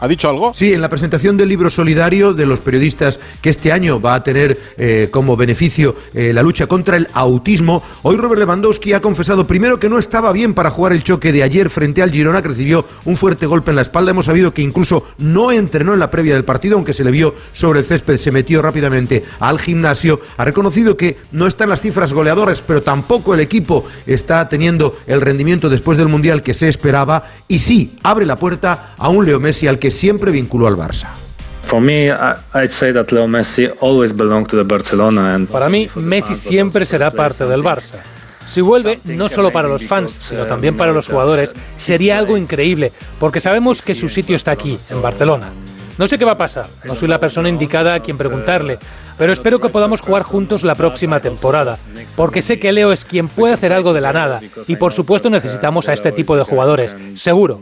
¿Ha 0.00 0.08
dicho 0.08 0.30
algo? 0.30 0.54
Sí, 0.54 0.72
en 0.72 0.80
la 0.80 0.88
presentación 0.88 1.36
del 1.36 1.50
libro 1.50 1.68
solidario 1.68 2.32
de 2.32 2.46
los 2.46 2.60
periodistas 2.60 3.20
que 3.42 3.50
este 3.50 3.70
año 3.70 4.00
va 4.00 4.14
a 4.14 4.22
tener 4.22 4.58
eh, 4.78 5.08
como 5.10 5.36
beneficio 5.36 5.94
eh, 6.14 6.32
la 6.32 6.42
lucha 6.42 6.66
contra 6.66 6.96
el 6.96 7.06
autismo, 7.12 7.82
hoy 8.02 8.16
Robert 8.16 8.38
Lewandowski 8.38 8.94
ha 8.94 9.02
confesado 9.02 9.46
primero 9.46 9.78
que 9.78 9.90
no 9.90 9.98
estaba 9.98 10.32
bien 10.32 10.54
para 10.54 10.70
jugar 10.70 10.94
el 10.94 11.04
choque 11.04 11.32
de 11.32 11.42
ayer 11.42 11.68
frente 11.68 12.00
al 12.02 12.10
Girona, 12.10 12.40
que 12.40 12.48
recibió 12.48 12.86
un 13.04 13.14
fuerte 13.14 13.44
golpe 13.44 13.72
en 13.72 13.76
la 13.76 13.82
espalda. 13.82 14.12
Hemos 14.12 14.24
sabido 14.24 14.54
que 14.54 14.62
incluso 14.62 15.04
no 15.18 15.52
entrenó 15.52 15.92
en 15.92 16.00
la 16.00 16.10
previa 16.10 16.32
del 16.32 16.44
partido, 16.44 16.76
aunque 16.76 16.94
se 16.94 17.04
le 17.04 17.10
vio 17.10 17.34
sobre 17.52 17.80
el 17.80 17.84
césped, 17.84 18.16
se 18.16 18.32
metió 18.32 18.62
rápidamente 18.62 19.24
al 19.38 19.58
gimnasio. 19.58 20.20
Ha 20.38 20.46
reconocido 20.46 20.96
que 20.96 21.18
no 21.32 21.46
están 21.46 21.68
las 21.68 21.82
cifras 21.82 22.14
goleadoras, 22.14 22.62
pero 22.62 22.82
tampoco 22.82 23.34
el 23.34 23.40
equipo 23.40 23.84
está 24.06 24.48
teniendo 24.48 24.96
el 25.06 25.20
rendimiento 25.20 25.68
después 25.68 25.98
del 25.98 26.08
Mundial 26.08 26.42
que 26.42 26.54
se 26.54 26.68
esperaba. 26.68 27.24
Y 27.48 27.58
sí, 27.58 27.98
abre 28.02 28.24
la 28.24 28.36
puerta 28.36 28.94
a 28.96 29.10
un 29.10 29.26
Leo 29.26 29.40
Messi 29.40 29.66
al 29.66 29.78
que 29.78 29.89
siempre 29.90 30.30
vinculó 30.30 30.66
al 30.66 30.76
Barça. 30.76 31.08
Para 35.46 35.68
mí, 35.68 35.88
Messi 35.96 36.34
siempre 36.34 36.84
será 36.84 37.10
parte 37.10 37.44
del 37.44 37.62
Barça. 37.62 37.96
Si 38.46 38.60
vuelve, 38.60 38.98
no 39.04 39.28
solo 39.28 39.52
para 39.52 39.68
los 39.68 39.86
fans, 39.86 40.10
sino 40.10 40.44
también 40.46 40.76
para 40.76 40.92
los 40.92 41.06
jugadores, 41.06 41.54
sería 41.76 42.18
algo 42.18 42.36
increíble, 42.36 42.90
porque 43.20 43.38
sabemos 43.38 43.82
que 43.82 43.94
su 43.94 44.08
sitio 44.08 44.34
está 44.34 44.50
aquí, 44.50 44.76
en 44.88 45.00
Barcelona. 45.00 45.52
No 45.98 46.08
sé 46.08 46.18
qué 46.18 46.24
va 46.24 46.32
a 46.32 46.38
pasar, 46.38 46.66
no 46.84 46.96
soy 46.96 47.06
la 47.06 47.20
persona 47.20 47.48
indicada 47.48 47.94
a 47.94 48.00
quien 48.00 48.18
preguntarle, 48.18 48.78
pero 49.20 49.34
espero 49.34 49.60
que 49.60 49.68
podamos 49.68 50.00
jugar 50.00 50.22
juntos 50.22 50.62
la 50.62 50.74
próxima 50.74 51.20
temporada, 51.20 51.78
porque 52.16 52.40
sé 52.40 52.58
que 52.58 52.72
Leo 52.72 52.90
es 52.90 53.04
quien 53.04 53.28
puede 53.28 53.52
hacer 53.52 53.70
algo 53.70 53.92
de 53.92 54.00
la 54.00 54.14
nada, 54.14 54.40
y 54.66 54.76
por 54.76 54.94
supuesto 54.94 55.28
necesitamos 55.28 55.90
a 55.90 55.92
este 55.92 56.10
tipo 56.10 56.38
de 56.38 56.42
jugadores, 56.42 56.96
seguro. 57.12 57.60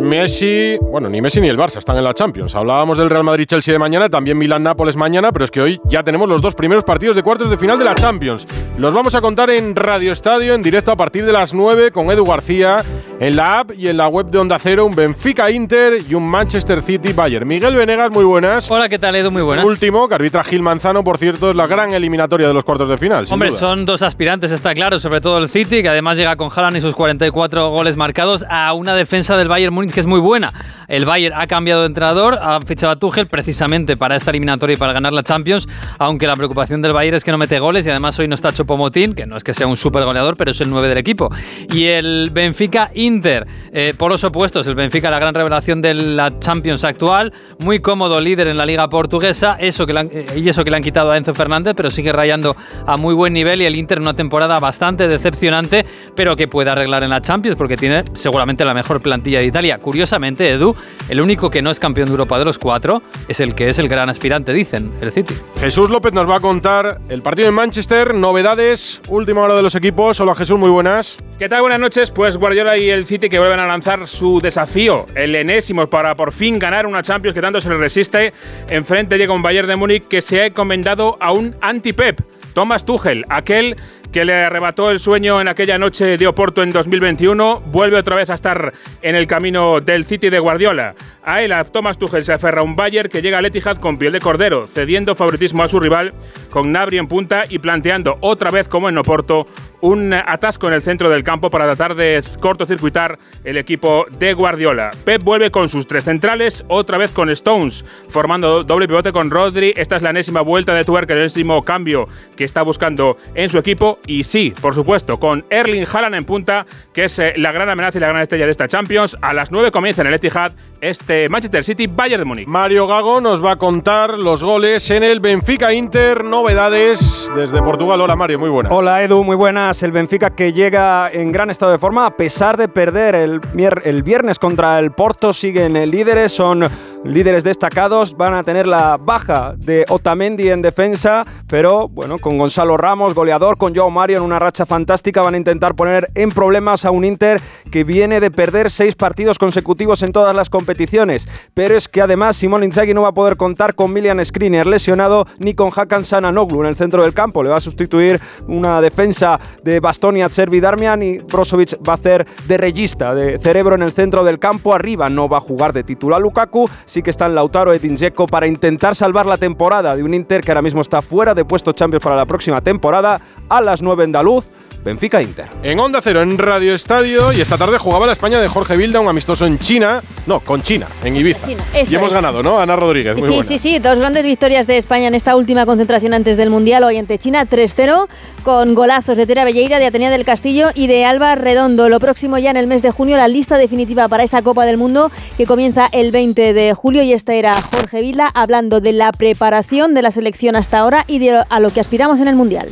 Messi, 0.00 0.76
bueno, 0.82 1.08
ni 1.08 1.22
Messi 1.22 1.40
ni 1.40 1.48
el 1.48 1.56
Barça 1.56 1.78
están 1.78 1.96
en 1.96 2.02
la 2.02 2.12
Champions. 2.12 2.56
Hablábamos 2.56 2.98
del 2.98 3.08
Real 3.08 3.22
Madrid-Chelsea 3.22 3.72
de 3.72 3.78
mañana, 3.78 4.08
también 4.08 4.36
Milán-Nápoles 4.36 4.96
mañana, 4.96 5.30
pero 5.30 5.44
es 5.44 5.52
que 5.52 5.62
hoy 5.62 5.80
ya 5.84 6.02
tenemos 6.02 6.28
los 6.28 6.42
dos 6.42 6.56
primeros 6.56 6.82
partidos 6.82 7.14
de 7.14 7.22
cuartos 7.22 7.48
de 7.48 7.56
final 7.56 7.78
de 7.78 7.84
la 7.84 7.94
Champions. 7.94 8.48
Los 8.78 8.94
vamos 8.94 9.14
a 9.14 9.20
contar 9.20 9.48
en 9.48 9.76
Radio 9.76 10.10
Estadio, 10.10 10.54
en 10.54 10.62
directo 10.62 10.90
a 10.90 10.96
partir 10.96 11.24
de 11.24 11.32
las 11.32 11.54
9 11.54 11.92
con 11.92 12.10
Edu 12.10 12.24
García, 12.24 12.82
en 13.20 13.36
la 13.36 13.60
app 13.60 13.70
y 13.78 13.86
en 13.86 13.96
la 13.96 14.08
web 14.08 14.26
de 14.26 14.38
Onda 14.38 14.58
Cero, 14.58 14.86
un 14.86 14.96
Benfica-Inter 14.96 16.02
y 16.08 16.14
un 16.14 16.26
Manchester 16.26 16.82
City-Bayern. 16.82 17.46
Miguel 17.46 17.76
Venegas, 17.76 18.10
muy 18.10 18.24
buenas. 18.24 18.68
Hola, 18.68 18.88
¿qué 18.88 18.98
tal 18.98 19.03
Edu? 19.12 19.32
Muy 19.32 19.42
buenas. 19.42 19.64
Último, 19.64 20.08
que 20.08 20.14
arbitra 20.14 20.44
Gil 20.44 20.62
Manzano, 20.62 21.02
por 21.02 21.18
cierto, 21.18 21.50
es 21.50 21.56
la 21.56 21.66
gran 21.66 21.92
eliminatoria 21.92 22.46
de 22.46 22.54
los 22.54 22.62
cuartos 22.62 22.88
de 22.88 22.96
final. 22.96 23.26
Hombre, 23.30 23.50
son 23.50 23.84
dos 23.84 24.02
aspirantes, 24.02 24.52
está 24.52 24.74
claro, 24.74 25.00
sobre 25.00 25.20
todo 25.20 25.38
el 25.38 25.48
City, 25.48 25.82
que 25.82 25.88
además 25.88 26.16
llega 26.16 26.36
con 26.36 26.50
Haaland 26.54 26.76
y 26.76 26.80
sus 26.80 26.94
44 26.94 27.70
goles 27.70 27.96
marcados 27.96 28.44
a 28.48 28.72
una 28.74 28.94
defensa 28.94 29.36
del 29.36 29.48
Bayern 29.48 29.74
Múnich 29.74 29.92
que 29.92 30.00
es 30.00 30.06
muy 30.06 30.20
buena. 30.20 30.52
El 30.86 31.04
Bayern 31.04 31.34
ha 31.36 31.46
cambiado 31.46 31.80
de 31.80 31.88
entrenador, 31.88 32.38
ha 32.40 32.60
fichado 32.60 32.92
a 32.92 32.96
Tuchel 32.96 33.26
precisamente 33.26 33.96
para 33.96 34.16
esta 34.16 34.30
eliminatoria 34.30 34.74
y 34.74 34.76
para 34.76 34.92
ganar 34.92 35.12
la 35.12 35.22
Champions, 35.22 35.66
aunque 35.98 36.26
la 36.26 36.36
preocupación 36.36 36.82
del 36.82 36.92
Bayern 36.92 37.16
es 37.16 37.24
que 37.24 37.32
no 37.32 37.38
mete 37.38 37.58
goles 37.58 37.86
y 37.86 37.90
además 37.90 38.18
hoy 38.18 38.28
no 38.28 38.34
está 38.34 38.52
Chopomotín, 38.52 39.14
que 39.14 39.26
no 39.26 39.36
es 39.36 39.44
que 39.44 39.54
sea 39.54 39.66
un 39.66 39.76
super 39.76 40.04
goleador, 40.04 40.36
pero 40.36 40.50
es 40.50 40.60
el 40.60 40.70
9 40.70 40.88
del 40.88 40.98
equipo. 40.98 41.30
Y 41.72 41.86
el 41.86 42.30
Benfica 42.32 42.90
Inter, 42.94 43.46
eh, 43.72 43.94
por 43.96 44.10
los 44.10 44.22
opuestos, 44.24 44.66
el 44.66 44.74
Benfica 44.74 45.10
la 45.10 45.18
gran 45.18 45.34
revelación 45.34 45.82
de 45.82 45.94
la 45.94 46.38
Champions 46.38 46.84
actual, 46.84 47.32
muy 47.58 47.80
cómodo 47.80 48.20
líder 48.20 48.48
en 48.48 48.56
la 48.56 48.66
liga 48.66 48.88
portuguesa, 48.94 49.56
eso 49.58 49.86
que 49.86 49.98
han, 49.98 50.08
eh, 50.12 50.24
y 50.36 50.48
eso 50.48 50.62
que 50.62 50.70
le 50.70 50.76
han 50.76 50.82
quitado 50.84 51.10
a 51.10 51.16
Enzo 51.16 51.34
Fernández, 51.34 51.74
pero 51.76 51.90
sigue 51.90 52.12
rayando 52.12 52.54
a 52.86 52.96
muy 52.96 53.12
buen 53.12 53.32
nivel 53.32 53.60
y 53.60 53.64
el 53.64 53.74
Inter 53.74 53.98
una 53.98 54.14
temporada 54.14 54.60
bastante 54.60 55.08
decepcionante, 55.08 55.84
pero 56.14 56.36
que 56.36 56.46
puede 56.46 56.70
arreglar 56.70 57.02
en 57.02 57.10
la 57.10 57.20
Champions 57.20 57.58
porque 57.58 57.76
tiene 57.76 58.04
seguramente 58.12 58.64
la 58.64 58.72
mejor 58.72 59.02
plantilla 59.02 59.40
de 59.40 59.46
Italia. 59.46 59.78
Curiosamente, 59.78 60.48
Edu, 60.48 60.76
el 61.08 61.20
único 61.20 61.50
que 61.50 61.60
no 61.60 61.72
es 61.72 61.80
campeón 61.80 62.06
de 62.06 62.12
Europa 62.12 62.38
de 62.38 62.44
los 62.44 62.56
cuatro 62.56 63.02
es 63.26 63.40
el 63.40 63.56
que 63.56 63.68
es 63.68 63.80
el 63.80 63.88
gran 63.88 64.08
aspirante, 64.08 64.52
dicen, 64.52 64.92
el 65.00 65.10
City. 65.10 65.34
Jesús 65.58 65.90
López 65.90 66.12
nos 66.12 66.30
va 66.30 66.36
a 66.36 66.40
contar 66.40 67.00
el 67.08 67.20
partido 67.20 67.48
en 67.48 67.54
Manchester, 67.54 68.14
novedades, 68.14 69.00
última 69.08 69.40
hora 69.40 69.56
de 69.56 69.62
los 69.62 69.74
equipos. 69.74 70.20
Hola 70.20 70.36
Jesús, 70.36 70.56
muy 70.56 70.70
buenas. 70.70 71.16
¿Qué 71.36 71.48
tal? 71.48 71.62
Buenas 71.62 71.80
noches. 71.80 72.12
Pues 72.12 72.36
Guardiola 72.36 72.78
y 72.78 72.90
el 72.90 73.06
City 73.06 73.28
que 73.28 73.40
vuelven 73.40 73.58
a 73.58 73.66
lanzar 73.66 74.06
su 74.06 74.40
desafío, 74.40 75.06
el 75.16 75.34
enésimo, 75.34 75.90
para 75.90 76.14
por 76.14 76.32
fin 76.32 76.60
ganar 76.60 76.86
una 76.86 77.02
Champions 77.02 77.34
que 77.34 77.40
tanto 77.40 77.60
se 77.60 77.68
le 77.68 77.76
resiste. 77.76 78.32
Enfrente 78.68 79.18
llega 79.18 79.32
un 79.32 79.42
Bayern 79.42 79.66
de 79.66 79.74
Múnich 79.74 80.06
que 80.06 80.22
se 80.22 80.42
ha 80.42 80.46
encomendado 80.46 81.16
a 81.20 81.32
un 81.32 81.56
anti-Pep, 81.60 82.20
Thomas 82.54 82.84
Tuchel, 82.84 83.24
aquel 83.30 83.74
que 84.14 84.24
le 84.24 84.44
arrebató 84.44 84.92
el 84.92 85.00
sueño 85.00 85.40
en 85.40 85.48
aquella 85.48 85.76
noche 85.76 86.16
de 86.16 86.26
Oporto 86.28 86.62
en 86.62 86.70
2021, 86.70 87.62
vuelve 87.66 87.96
otra 87.96 88.14
vez 88.14 88.30
a 88.30 88.34
estar 88.34 88.72
en 89.02 89.16
el 89.16 89.26
camino 89.26 89.80
del 89.80 90.04
City 90.04 90.30
de 90.30 90.38
Guardiola. 90.38 90.94
A 91.24 91.42
él, 91.42 91.52
Thomas 91.72 91.98
Tuchel, 91.98 92.24
se 92.24 92.32
aferra 92.32 92.62
un 92.62 92.76
Bayern 92.76 93.08
que 93.08 93.20
llega 93.20 93.38
al 93.38 93.46
Etihad 93.46 93.78
con 93.78 93.98
piel 93.98 94.12
de 94.12 94.20
cordero, 94.20 94.68
cediendo 94.68 95.16
favoritismo 95.16 95.64
a 95.64 95.68
su 95.68 95.80
rival, 95.80 96.14
con 96.50 96.70
Nabri 96.70 96.98
en 96.98 97.08
punta 97.08 97.44
y 97.48 97.58
planteando 97.58 98.18
otra 98.20 98.52
vez, 98.52 98.68
como 98.68 98.88
en 98.88 98.98
Oporto, 98.98 99.48
un 99.80 100.14
atasco 100.14 100.68
en 100.68 100.74
el 100.74 100.82
centro 100.82 101.08
del 101.08 101.24
campo 101.24 101.50
para 101.50 101.66
tratar 101.66 101.96
de 101.96 102.22
cortocircuitar 102.38 103.18
el 103.42 103.56
equipo 103.56 104.06
de 104.16 104.32
Guardiola. 104.34 104.90
Pep 105.04 105.24
vuelve 105.24 105.50
con 105.50 105.68
sus 105.68 105.88
tres 105.88 106.04
centrales, 106.04 106.64
otra 106.68 106.98
vez 106.98 107.10
con 107.10 107.30
Stones, 107.30 107.84
formando 108.08 108.62
doble 108.62 108.86
pivote 108.86 109.10
con 109.10 109.30
Rodri. 109.30 109.74
Esta 109.76 109.96
es 109.96 110.02
la 110.02 110.10
enésima 110.10 110.40
vuelta 110.40 110.72
de 110.72 110.84
tuerca, 110.84 111.14
el 111.14 111.20
enésimo 111.20 111.62
cambio 111.62 112.06
que 112.36 112.44
está 112.44 112.62
buscando 112.62 113.16
en 113.34 113.48
su 113.48 113.58
equipo 113.58 113.98
y 114.06 114.24
sí, 114.24 114.52
por 114.60 114.74
supuesto, 114.74 115.18
con 115.18 115.44
Erling 115.50 115.86
Haaland 115.90 116.14
en 116.14 116.24
punta, 116.24 116.66
que 116.92 117.04
es 117.04 117.18
eh, 117.18 117.34
la 117.36 117.52
gran 117.52 117.68
amenaza 117.68 117.98
y 117.98 118.00
la 118.00 118.08
gran 118.08 118.22
estrella 118.22 118.44
de 118.44 118.50
esta 118.50 118.68
Champions. 118.68 119.16
A 119.20 119.32
las 119.32 119.50
9 119.50 119.70
comienza 119.70 120.02
en 120.02 120.08
el 120.08 120.14
Etihad 120.14 120.52
este 120.80 121.28
Manchester 121.30 121.64
City 121.64 121.86
Bayern 121.86 122.20
de 122.20 122.24
Múnich. 122.26 122.46
Mario 122.46 122.86
Gago 122.86 123.20
nos 123.20 123.42
va 123.42 123.52
a 123.52 123.56
contar 123.56 124.18
los 124.18 124.42
goles 124.42 124.90
en 124.90 125.02
el 125.02 125.20
Benfica 125.20 125.72
Inter, 125.72 126.24
novedades 126.24 127.30
desde 127.34 127.62
Portugal. 127.62 128.00
Hola 128.02 128.16
Mario, 128.16 128.38
muy 128.38 128.50
buenas. 128.50 128.70
Hola 128.70 129.02
Edu, 129.02 129.24
muy 129.24 129.36
buenas. 129.36 129.82
El 129.82 129.92
Benfica 129.92 130.34
que 130.34 130.52
llega 130.52 131.10
en 131.10 131.32
gran 131.32 131.48
estado 131.48 131.72
de 131.72 131.78
forma 131.78 132.04
a 132.04 132.16
pesar 132.16 132.58
de 132.58 132.68
perder 132.68 133.14
el, 133.14 133.40
el 133.84 134.02
viernes 134.02 134.38
contra 134.38 134.78
el 134.78 134.92
Porto, 134.92 135.32
siguen 135.32 135.72
líderes, 135.90 136.32
son 136.32 136.68
líderes 137.04 137.44
destacados, 137.44 138.16
van 138.16 138.34
a 138.34 138.42
tener 138.42 138.66
la 138.66 138.96
baja 138.96 139.54
de 139.56 139.84
Otamendi 139.88 140.48
en 140.48 140.62
defensa, 140.62 141.26
pero 141.48 141.88
bueno, 141.88 142.18
con 142.18 142.38
Gonzalo 142.38 142.76
Ramos, 142.76 143.14
goleador, 143.14 143.58
con 143.58 143.74
Joao 143.74 143.90
Mario 143.90 144.18
en 144.18 144.22
una 144.22 144.38
racha 144.38 144.66
fantástica, 144.66 145.22
van 145.22 145.34
a 145.34 145.38
intentar 145.38 145.74
poner 145.74 146.08
en 146.14 146.30
problemas 146.30 146.84
a 146.84 146.90
un 146.90 147.04
Inter 147.04 147.40
que 147.70 147.84
viene 147.84 148.20
de 148.20 148.30
perder 148.30 148.70
seis 148.70 148.94
partidos 148.94 149.38
consecutivos 149.38 150.02
en 150.02 150.12
todas 150.12 150.34
las 150.34 150.50
competiciones. 150.50 151.28
Pero 151.52 151.76
es 151.76 151.88
que 151.88 152.00
además 152.00 152.36
Simón 152.36 152.64
Inzaghi 152.64 152.94
no 152.94 153.02
va 153.02 153.08
a 153.08 153.14
poder 153.14 153.36
contar 153.36 153.74
con 153.74 153.92
Milian 153.92 154.24
Skriniar 154.24 154.66
lesionado 154.66 155.26
ni 155.38 155.54
con 155.54 155.70
Hakan 155.74 156.04
Sananoglu 156.04 156.62
en 156.62 156.68
el 156.68 156.76
centro 156.76 157.02
del 157.02 157.14
campo. 157.14 157.42
Le 157.42 157.50
va 157.50 157.58
a 157.58 157.60
sustituir 157.60 158.20
una 158.48 158.80
defensa 158.80 159.38
de 159.62 159.80
Bastoni 159.80 160.22
a 160.22 160.28
Darmian 160.28 161.02
y 161.02 161.18
Brozovic 161.18 161.76
va 161.86 161.92
a 161.92 161.96
hacer 161.96 162.26
de 162.46 162.56
regista, 162.56 163.14
de 163.14 163.38
cerebro 163.38 163.74
en 163.74 163.82
el 163.82 163.92
centro 163.92 164.24
del 164.24 164.38
campo. 164.38 164.74
Arriba 164.74 165.10
no 165.10 165.28
va 165.28 165.38
a 165.38 165.40
jugar 165.40 165.72
de 165.72 165.84
titular 165.84 166.20
Lukaku, 166.20 166.68
sí 166.94 167.02
que 167.02 167.10
están 167.10 167.34
Lautaro 167.34 167.76
Tinjeco 167.76 168.28
para 168.28 168.46
intentar 168.46 168.94
salvar 168.94 169.26
la 169.26 169.36
temporada 169.36 169.96
de 169.96 170.04
un 170.04 170.14
Inter 170.14 170.42
que 170.42 170.52
ahora 170.52 170.62
mismo 170.62 170.80
está 170.80 171.02
fuera 171.02 171.34
de 171.34 171.44
puesto 171.44 171.72
Champions 171.72 172.04
para 172.04 172.14
la 172.14 172.24
próxima 172.24 172.60
temporada 172.60 173.20
a 173.48 173.60
las 173.60 173.82
9 173.82 174.04
andaluz. 174.04 174.48
Benfica 174.84 175.22
Inter. 175.22 175.46
En 175.62 175.80
Onda 175.80 176.00
Cero, 176.02 176.20
en 176.20 176.36
Radio 176.36 176.74
Estadio, 176.74 177.32
y 177.32 177.40
esta 177.40 177.56
tarde 177.56 177.78
jugaba 177.78 178.04
la 178.06 178.12
España 178.12 178.38
de 178.38 178.48
Jorge 178.48 178.76
Vilda, 178.76 179.00
un 179.00 179.08
amistoso 179.08 179.46
en 179.46 179.58
China, 179.58 180.02
no, 180.26 180.40
con 180.40 180.62
China, 180.62 180.86
en 181.02 181.16
Ibiza. 181.16 181.46
China, 181.46 181.62
y 181.72 181.94
hemos 181.94 182.08
es. 182.08 182.14
ganado, 182.14 182.42
¿no? 182.42 182.60
Ana 182.60 182.76
Rodríguez, 182.76 183.14
muy 183.16 183.22
sí, 183.22 183.28
buena. 183.34 183.42
sí, 183.48 183.58
sí, 183.58 183.78
dos 183.78 183.98
grandes 183.98 184.24
victorias 184.24 184.66
de 184.66 184.76
España 184.76 185.08
en 185.08 185.14
esta 185.14 185.36
última 185.36 185.64
concentración 185.64 186.12
antes 186.12 186.36
del 186.36 186.50
Mundial, 186.50 186.84
hoy 186.84 186.98
ante 186.98 187.16
China, 187.18 187.46
3-0, 187.48 188.08
con 188.42 188.74
golazos 188.74 189.16
de 189.16 189.26
Tera 189.26 189.44
Belleira, 189.44 189.78
de 189.78 189.86
Atenea 189.86 190.10
del 190.10 190.26
Castillo 190.26 190.68
y 190.74 190.86
de 190.86 191.06
Alba 191.06 191.34
Redondo. 191.34 191.88
Lo 191.88 191.98
próximo 191.98 192.36
ya 192.36 192.50
en 192.50 192.58
el 192.58 192.66
mes 192.66 192.82
de 192.82 192.90
junio, 192.90 193.16
la 193.16 193.26
lista 193.28 193.56
definitiva 193.56 194.08
para 194.08 194.22
esa 194.22 194.42
Copa 194.42 194.66
del 194.66 194.76
Mundo 194.76 195.10
que 195.38 195.46
comienza 195.46 195.88
el 195.92 196.10
20 196.10 196.52
de 196.52 196.74
julio 196.74 197.02
y 197.02 197.14
esta 197.14 197.32
era 197.32 197.54
Jorge 197.54 198.02
Vilda 198.02 198.30
hablando 198.34 198.80
de 198.82 198.92
la 198.92 199.12
preparación 199.12 199.94
de 199.94 200.02
la 200.02 200.10
selección 200.10 200.56
hasta 200.56 200.78
ahora 200.78 201.04
y 201.06 201.20
de 201.20 201.42
a 201.48 201.60
lo 201.60 201.70
que 201.70 201.80
aspiramos 201.80 202.20
en 202.20 202.28
el 202.28 202.36
Mundial. 202.36 202.68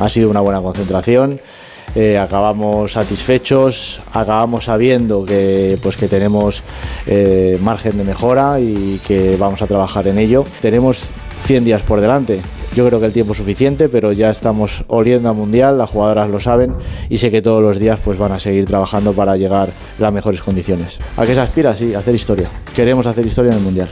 Ha 0.00 0.08
sido 0.08 0.30
una 0.30 0.40
buena 0.40 0.60
concentración. 0.60 1.40
eh, 1.94 2.18
acabamos 2.18 2.92
satisfechos, 2.92 4.00
acabamos 4.12 4.64
sabiendo 4.64 5.24
que, 5.24 5.78
pues, 5.82 5.96
que 5.96 6.08
tenemos 6.08 6.62
eh, 7.06 7.58
margen 7.62 7.96
de 7.98 8.04
mejora 8.04 8.58
y 8.60 9.00
que 9.06 9.36
vamos 9.38 9.62
a 9.62 9.66
trabajar 9.66 10.08
en 10.08 10.18
ello. 10.18 10.44
Tenemos 10.60 11.04
100 11.42 11.64
días 11.64 11.82
por 11.82 12.00
delante. 12.00 12.40
Yo 12.74 12.84
creo 12.88 12.98
que 12.98 13.06
el 13.06 13.12
tiempo 13.12 13.32
es 13.32 13.38
suficiente, 13.38 13.88
pero 13.88 14.10
ya 14.10 14.30
estamos 14.30 14.84
oliendo 14.88 15.28
a 15.28 15.32
Mundial, 15.32 15.78
las 15.78 15.90
jugadoras 15.90 16.28
lo 16.28 16.40
saben 16.40 16.74
y 17.08 17.18
sé 17.18 17.30
que 17.30 17.40
todos 17.40 17.62
los 17.62 17.78
días 17.78 18.00
pues, 18.04 18.18
van 18.18 18.32
a 18.32 18.40
seguir 18.40 18.66
trabajando 18.66 19.12
para 19.12 19.36
llegar 19.36 19.68
en 19.68 20.02
las 20.02 20.12
mejores 20.12 20.42
condiciones. 20.42 20.98
¿A 21.16 21.24
qué 21.24 21.34
se 21.34 21.40
aspira? 21.40 21.76
Sí, 21.76 21.94
a 21.94 22.00
hacer 22.00 22.16
historia. 22.16 22.48
Queremos 22.74 23.06
hacer 23.06 23.24
historia 23.24 23.52
en 23.52 23.58
el 23.58 23.62
Mundial. 23.62 23.90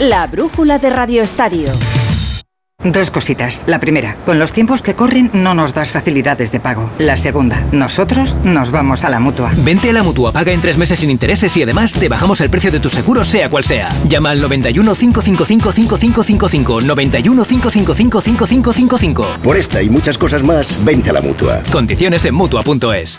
La 0.00 0.26
brújula 0.26 0.80
de 0.80 0.90
Radio 0.90 1.22
Estadio. 1.22 1.68
Dos 2.84 3.10
cositas. 3.10 3.64
La 3.66 3.80
primera, 3.80 4.16
con 4.26 4.38
los 4.38 4.52
tiempos 4.52 4.82
que 4.82 4.94
corren 4.94 5.30
no 5.32 5.54
nos 5.54 5.72
das 5.72 5.90
facilidades 5.90 6.52
de 6.52 6.60
pago. 6.60 6.90
La 6.98 7.16
segunda, 7.16 7.66
nosotros 7.72 8.38
nos 8.44 8.70
vamos 8.70 9.04
a 9.04 9.08
la 9.08 9.20
mutua. 9.20 9.52
Vente 9.56 9.88
a 9.88 9.92
la 9.94 10.02
mutua, 10.02 10.32
paga 10.32 10.52
en 10.52 10.60
tres 10.60 10.76
meses 10.76 10.98
sin 10.98 11.08
intereses 11.08 11.56
y 11.56 11.62
además 11.62 11.92
te 11.92 12.10
bajamos 12.10 12.42
el 12.42 12.50
precio 12.50 12.70
de 12.70 12.80
tu 12.80 12.90
seguro, 12.90 13.24
sea 13.24 13.48
cual 13.48 13.64
sea. 13.64 13.88
Llama 14.06 14.30
al 14.30 14.40
91 14.42 14.94
555 14.94 15.72
5555. 15.72 16.80
91 16.82 17.44
555 17.44 18.20
5555. 18.20 19.26
Por 19.42 19.56
esta 19.56 19.80
y 19.80 19.88
muchas 19.88 20.18
cosas 20.18 20.42
más, 20.42 20.84
vente 20.84 21.08
a 21.08 21.14
la 21.14 21.22
mutua. 21.22 21.62
Condiciones 21.72 22.24
en 22.26 22.34
mutua.es. 22.34 23.18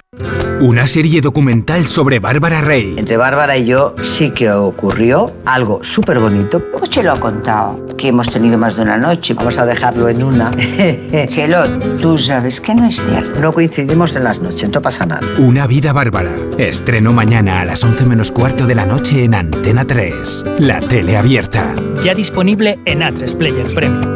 Una 0.61 0.87
serie 0.87 1.19
documental 1.19 1.85
sobre 1.87 2.19
Bárbara 2.19 2.61
Rey. 2.61 2.95
Entre 2.97 3.17
Bárbara 3.17 3.57
y 3.57 3.65
yo 3.65 3.93
sí 4.01 4.29
que 4.29 4.49
ocurrió 4.51 5.33
algo 5.45 5.83
súper 5.83 6.19
bonito. 6.19 6.61
Pues 6.71 6.89
se 6.89 7.03
lo 7.03 7.11
ha 7.11 7.19
contado, 7.19 7.85
que 7.97 8.07
hemos 8.07 8.31
tenido 8.31 8.57
más 8.57 8.77
de 8.77 8.83
una 8.83 8.97
noche. 8.97 9.33
Vamos 9.33 9.54
a 9.57 9.65
dejarlo 9.65 10.09
en 10.09 10.23
una. 10.23 10.51
Chelo, 11.27 11.67
tú 12.01 12.17
sabes 12.17 12.59
que 12.59 12.75
no 12.75 12.85
es 12.87 13.01
cierto. 13.01 13.39
No 13.39 13.53
coincidimos 13.53 14.15
en 14.15 14.23
las 14.23 14.41
noches, 14.41 14.69
no 14.69 14.81
pasa 14.81 15.05
nada. 15.05 15.21
Una 15.37 15.67
vida 15.67 15.93
bárbara. 15.93 16.31
Estreno 16.57 17.13
mañana 17.13 17.61
a 17.61 17.65
las 17.65 17.83
11 17.83 18.05
menos 18.05 18.31
cuarto 18.31 18.67
de 18.67 18.75
la 18.75 18.85
noche 18.85 19.23
en 19.23 19.35
Antena 19.35 19.85
3. 19.85 20.43
La 20.59 20.79
tele 20.79 21.17
abierta. 21.17 21.73
Ya 22.01 22.13
disponible 22.13 22.79
en 22.85 23.01
A3 23.01 23.37
Player 23.37 23.73
Premium. 23.73 24.15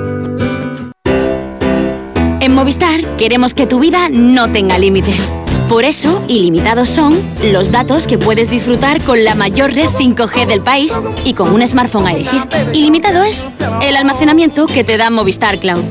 En 2.41 2.53
Movistar 2.53 3.17
queremos 3.17 3.53
que 3.53 3.67
tu 3.67 3.79
vida 3.79 4.07
no 4.09 4.51
tenga 4.51 4.77
límites. 4.77 5.31
Por 5.69 5.85
eso, 5.85 6.23
ilimitados 6.27 6.89
son 6.89 7.21
los 7.43 7.71
datos 7.71 8.07
que 8.07 8.17
puedes 8.17 8.49
disfrutar 8.49 9.03
con 9.03 9.23
la 9.23 9.35
mayor 9.35 9.71
red 9.71 9.87
5G 9.87 10.47
del 10.47 10.61
país 10.61 10.99
y 11.23 11.35
con 11.35 11.53
un 11.53 11.65
smartphone 11.65 12.07
a 12.07 12.13
elegir. 12.13 12.41
Ilimitado 12.73 13.21
es 13.23 13.45
el 13.83 13.95
almacenamiento 13.95 14.65
que 14.65 14.83
te 14.83 14.97
da 14.97 15.11
Movistar 15.11 15.59
Cloud. 15.59 15.83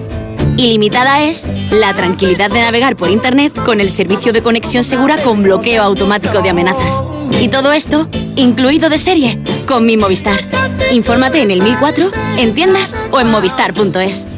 Ilimitada 0.57 1.23
es 1.23 1.47
la 1.71 1.95
tranquilidad 1.95 2.51
de 2.51 2.61
navegar 2.61 2.97
por 2.97 3.09
Internet 3.09 3.57
con 3.65 3.81
el 3.81 3.91
servicio 3.91 4.33
de 4.33 4.43
conexión 4.43 4.83
segura 4.83 5.23
con 5.23 5.45
bloqueo 5.45 5.85
automático 5.85 6.43
de 6.43 6.51
amenazas. 6.51 7.05
Y 7.41 7.47
todo 7.47 7.73
esto, 7.73 8.09
incluido 8.35 8.91
de 8.91 8.99
serie, 8.99 9.39
con 9.69 9.87
mi 9.87 9.97
Movistar. 9.97 10.41
Infórmate 10.91 11.41
en 11.41 11.53
el 11.53 11.63
1004, 11.63 12.11
en 12.39 12.53
tiendas 12.53 12.97
o 13.13 13.21
en 13.21 13.31
movistar.es. 13.31 14.38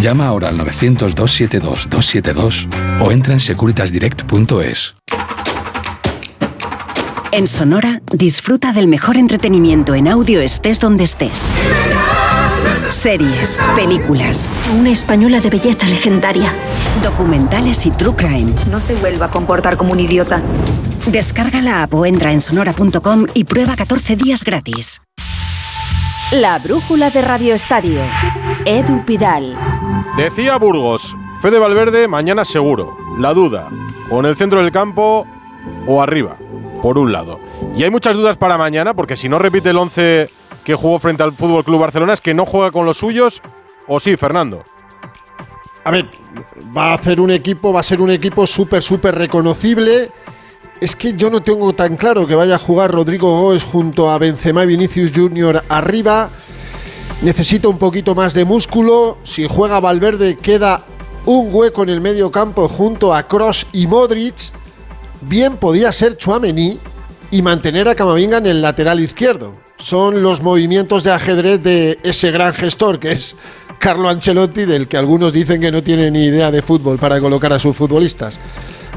Llama 0.00 0.26
ahora 0.26 0.48
al 0.48 0.58
900-272-272 0.58 2.68
o 3.00 3.10
entra 3.10 3.34
en 3.34 3.40
securitasdirect.es. 3.40 4.94
En 7.32 7.46
Sonora, 7.46 8.00
disfruta 8.12 8.72
del 8.72 8.88
mejor 8.88 9.16
entretenimiento 9.16 9.94
en 9.94 10.08
audio 10.08 10.40
estés 10.40 10.80
donde 10.80 11.04
estés. 11.04 11.52
Series, 12.90 13.58
películas. 13.74 14.50
Una 14.78 14.90
española 14.90 15.40
de 15.40 15.50
belleza 15.50 15.86
legendaria. 15.86 16.54
Documentales 17.02 17.84
y 17.84 17.90
true 17.90 18.14
crime. 18.16 18.54
No 18.70 18.80
se 18.80 18.94
vuelva 18.94 19.26
a 19.26 19.30
comportar 19.30 19.76
como 19.76 19.92
un 19.92 20.00
idiota. 20.00 20.42
Descarga 21.06 21.60
la 21.60 21.82
app 21.82 21.92
o 21.94 22.06
entra 22.06 22.32
en 22.32 22.40
sonora.com 22.40 23.26
y 23.34 23.44
prueba 23.44 23.76
14 23.76 24.16
días 24.16 24.44
gratis. 24.44 25.02
La 26.32 26.58
brújula 26.58 27.10
de 27.10 27.22
Radio 27.22 27.54
Estadio. 27.54 28.00
Edu 28.64 29.04
Pidal. 29.04 29.56
Decía 30.16 30.56
Burgos, 30.58 31.16
Fede 31.40 31.58
Valverde 31.58 32.08
mañana 32.08 32.44
seguro. 32.44 32.96
La 33.18 33.34
duda, 33.34 33.68
o 34.10 34.20
en 34.20 34.26
el 34.26 34.36
centro 34.36 34.62
del 34.62 34.72
campo 34.72 35.26
o 35.86 36.02
arriba, 36.02 36.36
por 36.82 36.98
un 36.98 37.12
lado. 37.12 37.38
Y 37.76 37.82
hay 37.82 37.90
muchas 37.90 38.16
dudas 38.16 38.36
para 38.36 38.58
mañana, 38.58 38.94
porque 38.94 39.16
si 39.16 39.28
no 39.28 39.38
repite 39.38 39.70
el 39.70 39.76
11 39.76 40.30
que 40.64 40.74
jugó 40.74 40.98
frente 40.98 41.22
al 41.22 41.32
Fútbol 41.32 41.64
Club 41.64 41.80
Barcelona, 41.80 42.14
es 42.14 42.20
que 42.20 42.34
no 42.34 42.46
juega 42.46 42.70
con 42.70 42.86
los 42.86 42.98
suyos, 42.98 43.42
o 43.86 44.00
sí, 44.00 44.16
Fernando. 44.16 44.64
A 45.84 45.90
ver, 45.92 46.10
va 46.76 46.90
a 46.90 46.94
hacer 46.94 47.20
un 47.20 47.30
equipo, 47.30 47.72
va 47.72 47.80
a 47.80 47.84
ser 47.84 48.00
un 48.00 48.10
equipo 48.10 48.46
súper, 48.46 48.82
súper 48.82 49.14
reconocible. 49.14 50.10
Es 50.80 50.96
que 50.96 51.14
yo 51.14 51.30
no 51.30 51.42
tengo 51.42 51.72
tan 51.72 51.96
claro 51.96 52.26
que 52.26 52.34
vaya 52.34 52.56
a 52.56 52.58
jugar 52.58 52.90
Rodrigo 52.90 53.40
Góez 53.40 53.62
junto 53.62 54.10
a 54.10 54.18
Benzema 54.18 54.64
y 54.64 54.66
Vinicius 54.66 55.12
Junior 55.14 55.62
arriba. 55.68 56.28
Necesita 57.22 57.68
un 57.68 57.78
poquito 57.78 58.14
más 58.14 58.34
de 58.34 58.44
músculo. 58.44 59.16
Si 59.24 59.46
juega 59.48 59.80
Valverde, 59.80 60.36
queda 60.36 60.82
un 61.24 61.48
hueco 61.50 61.82
en 61.82 61.88
el 61.88 62.00
medio 62.00 62.30
campo 62.30 62.68
junto 62.68 63.14
a 63.14 63.22
Cross 63.22 63.66
y 63.72 63.86
Modric. 63.86 64.34
Bien 65.22 65.56
podía 65.56 65.92
ser 65.92 66.18
Chuamení 66.18 66.78
y 67.30 67.42
mantener 67.42 67.88
a 67.88 67.94
Camavinga 67.94 68.38
en 68.38 68.46
el 68.46 68.60
lateral 68.60 69.00
izquierdo. 69.00 69.54
Son 69.78 70.22
los 70.22 70.42
movimientos 70.42 71.04
de 71.04 71.12
ajedrez 71.12 71.62
de 71.62 71.98
ese 72.02 72.30
gran 72.30 72.52
gestor 72.52 73.00
que 73.00 73.12
es 73.12 73.34
Carlo 73.78 74.08
Ancelotti, 74.08 74.66
del 74.66 74.86
que 74.86 74.98
algunos 74.98 75.32
dicen 75.32 75.60
que 75.60 75.72
no 75.72 75.82
tiene 75.82 76.10
ni 76.10 76.24
idea 76.24 76.50
de 76.50 76.62
fútbol 76.62 76.98
para 76.98 77.20
colocar 77.20 77.52
a 77.52 77.58
sus 77.58 77.74
futbolistas. 77.74 78.38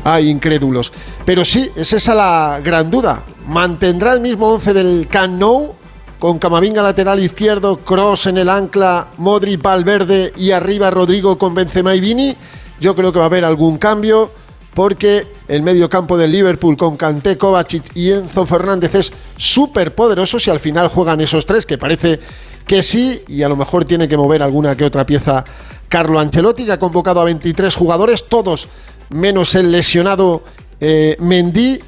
Hay 0.03 0.29
incrédulos. 0.29 0.91
Pero 1.25 1.45
sí, 1.45 1.71
es 1.75 1.93
esa 1.93 2.13
la 2.15 2.59
gran 2.63 2.91
duda. 2.91 3.23
¿Mantendrá 3.47 4.13
el 4.13 4.21
mismo 4.21 4.47
11 4.53 4.73
del 4.73 5.07
Camp 5.07 5.39
Nou? 5.39 5.78
Con 6.19 6.37
Camavinga 6.37 6.83
lateral 6.83 7.19
izquierdo, 7.19 7.77
Cross 7.77 8.27
en 8.27 8.37
el 8.37 8.49
ancla, 8.49 9.07
Modric, 9.17 9.61
Valverde 9.61 10.33
y 10.35 10.51
arriba 10.51 10.91
Rodrigo 10.91 11.37
con 11.37 11.55
Benzema 11.55 11.95
y 11.95 12.01
Vini. 12.01 12.35
Yo 12.81 12.93
creo 12.95 13.13
que 13.13 13.19
va 13.19 13.25
a 13.25 13.27
haber 13.27 13.45
algún 13.45 13.77
cambio 13.77 14.29
porque 14.73 15.25
el 15.47 15.61
medio 15.61 15.89
campo 15.89 16.17
del 16.17 16.31
Liverpool 16.31 16.77
con 16.77 16.97
Kanté, 16.97 17.37
Kovacic 17.37 17.95
y 17.95 18.11
Enzo 18.11 18.45
Fernández 18.45 18.95
es 18.95 19.13
súper 19.37 19.95
poderoso 19.95 20.39
si 20.39 20.49
al 20.49 20.59
final 20.59 20.89
juegan 20.89 21.21
esos 21.21 21.45
tres, 21.45 21.65
que 21.65 21.77
parece 21.77 22.19
que 22.67 22.83
sí, 22.83 23.23
y 23.27 23.41
a 23.41 23.49
lo 23.49 23.55
mejor 23.55 23.85
tiene 23.85 24.07
que 24.07 24.15
mover 24.15 24.43
alguna 24.43 24.75
que 24.75 24.85
otra 24.85 25.05
pieza 25.05 25.43
Carlo 25.87 26.19
Ancelotti, 26.19 26.65
que 26.65 26.73
ha 26.73 26.79
convocado 26.79 27.19
a 27.19 27.23
23 27.23 27.73
jugadores, 27.75 28.25
todos 28.29 28.67
menos 29.09 29.55
el 29.55 29.71
lesionado 29.71 30.43
eh, 30.79 31.17
Mendy. 31.19 31.79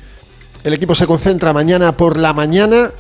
El 0.64 0.74
equipo 0.74 0.96
se 0.96 1.08
concentra 1.08 1.54
mañana 1.54 1.92
por 1.96 2.18
la 2.18 2.34
mañana. 2.34 2.92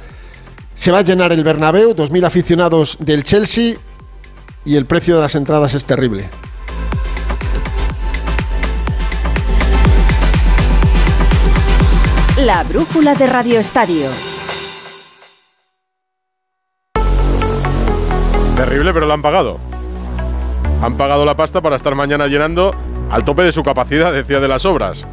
Se 0.75 0.91
va 0.91 0.99
a 0.99 1.01
llenar 1.01 1.31
el 1.31 1.43
Bernabéu, 1.43 1.93
2.000 1.93 2.25
aficionados 2.25 2.97
del 2.99 3.23
Chelsea 3.23 3.75
y 4.65 4.75
el 4.75 4.85
precio 4.85 5.15
de 5.15 5.21
las 5.21 5.35
entradas 5.35 5.73
es 5.73 5.85
terrible. 5.85 6.29
La 12.45 12.63
brújula 12.63 13.13
de 13.13 13.27
Radio 13.27 13.59
Estadio. 13.59 14.09
Terrible, 18.55 18.93
pero 18.93 19.05
lo 19.05 19.13
han 19.13 19.21
pagado. 19.21 19.59
Han 20.81 20.97
pagado 20.97 21.25
la 21.25 21.35
pasta 21.35 21.61
para 21.61 21.75
estar 21.75 21.93
mañana 21.93 22.25
llenando 22.27 22.73
al 23.11 23.23
tope 23.23 23.43
de 23.43 23.51
su 23.51 23.61
capacidad, 23.61 24.11
decía 24.11 24.39
de 24.39 24.47
las 24.47 24.65
obras. 24.65 25.05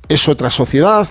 Es 0.08 0.28
otra 0.28 0.50
sociedad, 0.50 1.08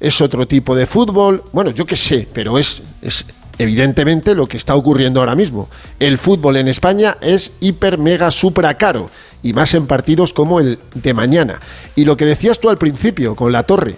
es 0.00 0.20
otro 0.22 0.48
tipo 0.48 0.74
de 0.74 0.86
fútbol, 0.86 1.44
bueno, 1.52 1.70
yo 1.70 1.84
qué 1.84 1.96
sé, 1.96 2.26
pero 2.32 2.58
es, 2.58 2.82
es 3.02 3.26
evidentemente 3.58 4.34
lo 4.34 4.46
que 4.46 4.56
está 4.56 4.74
ocurriendo 4.74 5.20
ahora 5.20 5.34
mismo. 5.34 5.68
El 5.98 6.16
fútbol 6.16 6.56
en 6.56 6.68
España 6.68 7.18
es 7.20 7.52
hiper, 7.60 7.98
mega, 7.98 8.30
supra 8.30 8.74
caro, 8.78 9.10
y 9.42 9.52
más 9.52 9.74
en 9.74 9.86
partidos 9.86 10.32
como 10.32 10.58
el 10.58 10.78
de 10.94 11.12
mañana. 11.12 11.60
Y 11.94 12.06
lo 12.06 12.16
que 12.16 12.24
decías 12.24 12.58
tú 12.58 12.70
al 12.70 12.78
principio 12.78 13.36
con 13.36 13.52
la 13.52 13.64
torre, 13.64 13.96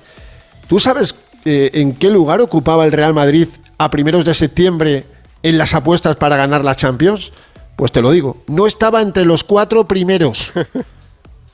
¿tú 0.69 0.81
sabes 0.81 1.15
eh, 1.45 1.71
en 1.75 1.95
qué 1.95 2.11
lugar 2.11 2.41
ocupaba 2.41 2.85
el 2.85 2.93
Real 2.93 3.15
Madrid 3.15 3.47
a 3.79 3.91
primeros 3.91 4.25
de 4.25 4.35
septiembre 4.35 5.05
en 5.45 5.59
las 5.59 5.75
apuestas 5.75 6.17
para 6.17 6.37
ganar 6.37 6.65
la 6.65 6.75
Champions? 6.75 7.33
Pues 7.77 7.93
te 7.93 8.03
lo 8.03 8.11
digo, 8.11 8.43
no 8.49 8.67
estaba 8.67 9.01
entre 9.01 9.25
los 9.25 9.45
cuatro 9.45 9.87
primeros. 9.87 10.51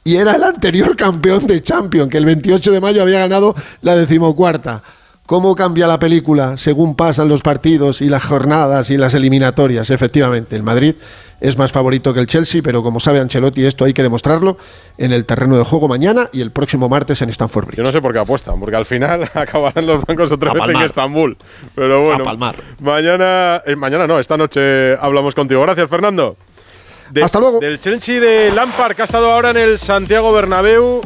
y 0.09 0.17
era 0.17 0.37
el 0.37 0.43
anterior 0.43 0.97
campeón 0.97 1.47
de 1.47 1.61
Champions, 1.61 2.11
que 2.11 2.17
el 2.17 2.25
28 2.25 2.73
de 2.73 2.81
mayo 2.81 3.03
había 3.03 3.19
ganado 3.19 3.55
la 3.83 3.95
decimocuarta. 3.95 4.83
¿Cómo 5.27 5.55
cambia 5.55 5.87
la 5.87 5.99
película 5.99 6.57
según 6.57 6.97
pasan 6.97 7.29
los 7.29 7.43
partidos 7.43 8.01
y 8.01 8.09
las 8.09 8.25
jornadas 8.25 8.89
y 8.89 8.97
las 8.97 9.13
eliminatorias? 9.13 9.91
Efectivamente, 9.91 10.57
el 10.57 10.63
Madrid 10.63 10.95
es 11.43 11.59
más 11.59 11.73
favorito 11.73 12.15
que 12.15 12.21
el 12.21 12.27
Chelsea, 12.27 12.63
pero 12.65 12.83
como 12.83 13.01
sabe 13.01 13.21
Ancelotti, 13.21 13.67
esto 13.67 13.85
hay 13.85 13.93
que 13.93 14.03
demostrarlo 14.03 14.57
en 14.97 15.13
el 15.13 15.27
terreno 15.27 15.59
de 15.59 15.65
juego 15.65 15.87
mañana 15.87 16.31
y 16.33 16.41
el 16.41 16.51
próximo 16.53 16.89
martes 16.89 17.21
en 17.21 17.29
Stamford 17.29 17.67
Bridge. 17.67 17.77
Yo 17.77 17.85
no 17.85 17.93
sé 17.93 18.01
por 18.01 18.15
qué 18.15 18.21
apuestan, 18.21 18.59
porque 18.59 18.77
al 18.77 18.87
final 18.87 19.29
acabarán 19.35 19.87
los 19.87 20.03
bancos 20.07 20.33
otra 20.33 20.55
vez 20.55 20.63
en. 20.67 20.81
Estambul. 20.81 21.37
Pero 21.75 22.07
bueno, 22.07 22.23
A 22.23 22.25
palmar. 22.25 22.57
mañana, 22.81 23.61
eh, 23.67 23.77
mañana 23.77 24.07
no, 24.07 24.19
esta 24.19 24.39
noche 24.39 24.97
hablamos 24.97 25.35
contigo. 25.35 25.61
Gracias, 25.61 25.91
Fernando. 25.91 26.39
De- 27.11 27.23
Hasta 27.25 27.39
luego. 27.41 27.61
Del 27.61 27.81
Chelsea 27.81 28.21
de 28.21 28.51
Lampard, 28.55 28.95
que 28.95 29.03
ha 29.03 29.05
estado 29.05 29.31
ahora 29.33 29.51
en 29.51 29.57
el 29.57 29.79
Santiago 29.79 30.33
Bernabéu. 30.33 31.01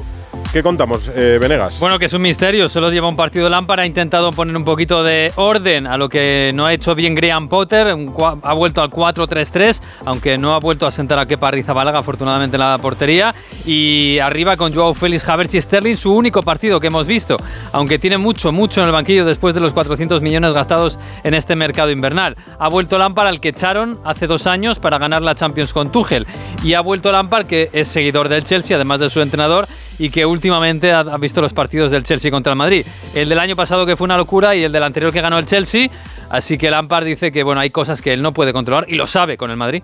¿Qué 0.53 0.63
contamos, 0.63 1.11
eh, 1.17 1.39
Venegas? 1.41 1.81
Bueno, 1.81 1.99
que 1.99 2.05
es 2.05 2.13
un 2.13 2.21
misterio, 2.21 2.69
solo 2.69 2.91
lleva 2.91 3.09
un 3.09 3.17
partido 3.17 3.49
Lampard, 3.49 3.81
ha 3.81 3.87
intentado 3.87 4.33
poner 4.33 4.55
un 4.55 4.67
poquito 4.67 5.03
de 5.03 5.33
orden 5.37 5.87
a 5.87 5.97
lo 5.97 6.11
que 6.11 6.53
no 6.55 6.67
ha 6.67 6.75
hecho 6.75 6.95
bien 6.95 7.15
Graham 7.15 7.49
Potter, 7.49 7.97
ha 8.43 8.53
vuelto 8.53 8.83
al 8.83 8.91
4-3-3, 8.91 9.81
aunque 10.05 10.37
no 10.37 10.55
ha 10.55 10.59
vuelto 10.59 10.87
a 10.87 10.91
sentar 10.91 11.19
a 11.19 11.25
Kepa 11.25 11.49
Arrizabalaga, 11.49 12.01
afortunadamente 12.01 12.57
en 12.57 12.61
la 12.61 12.77
portería, 12.77 13.35
y 13.65 14.19
arriba 14.19 14.59
con 14.59 14.75
Joao 14.75 14.93
Félix, 14.93 15.27
Havertz 15.27 15.55
y 15.55 15.63
Sterling, 15.63 15.97
su 15.97 16.13
único 16.15 16.43
partido 16.43 16.79
que 16.79 16.89
hemos 16.89 17.07
visto, 17.07 17.39
aunque 17.73 17.99
tiene 17.99 18.19
mucho, 18.19 18.53
mucho 18.53 18.83
en 18.83 18.89
el 18.89 18.93
banquillo 18.93 19.25
después 19.25 19.55
de 19.55 19.61
los 19.61 19.73
400 19.73 20.21
millones 20.21 20.53
gastados 20.53 20.99
en 21.25 21.33
este 21.33 21.57
mercado 21.57 21.91
invernal. 21.91 22.37
Ha 22.59 22.69
vuelto 22.69 22.99
Lampard 22.99 23.29
al 23.29 23.41
que 23.41 23.49
echaron 23.49 24.01
hace 24.05 24.27
dos 24.27 24.47
años 24.47 24.79
para 24.79 24.99
ganar 24.99 25.23
la 25.23 25.35
Champions 25.35 25.73
con 25.73 25.91
Tuchel, 25.91 26.27
y 26.63 26.75
ha 26.75 26.83
vuelto 26.83 27.11
Lampard, 27.11 27.47
que 27.47 27.71
es 27.73 27.89
seguidor 27.89 28.29
del 28.29 28.45
Chelsea, 28.45 28.77
además 28.77 29.01
de 29.01 29.09
su 29.09 29.23
entrenador, 29.23 29.67
y 29.99 30.11
que 30.11 30.27
últimamente 30.27 30.93
ha, 30.93 31.17
visto 31.19 31.41
los 31.41 31.53
partidos 31.53 31.91
del 31.91 32.03
Chelsea 32.03 32.31
contra 32.31 32.53
el 32.53 32.59
Madrid. 32.59 32.85
El 33.15 33.29
del 33.29 33.39
año 33.39 33.57
pasado 33.57 33.87
que 33.87 33.97
fue 33.97 34.05
una 34.05 34.17
locura 34.17 34.55
y 34.55 34.65
el 34.65 34.73
del 34.73 34.83
anterior 34.83 35.13
que 35.13 35.21
ganó 35.21 35.39
el 35.39 35.47
Chelsea. 35.47 35.89
Así 36.33 36.57
que 36.57 36.71
Lampard 36.71 37.05
dice 37.05 37.31
que 37.31 37.43
bueno, 37.43 37.61
hay 37.61 37.69
cosas 37.69 38.01
que 38.01 38.15
él 38.15 38.23
no 38.23 38.33
puede 38.33 38.55
controlar 38.55 38.87
y 38.89 38.97
lo 38.97 39.07
sabe 39.07 39.37
con 39.37 39.51
el 39.51 39.59
Madrid. 39.59 39.83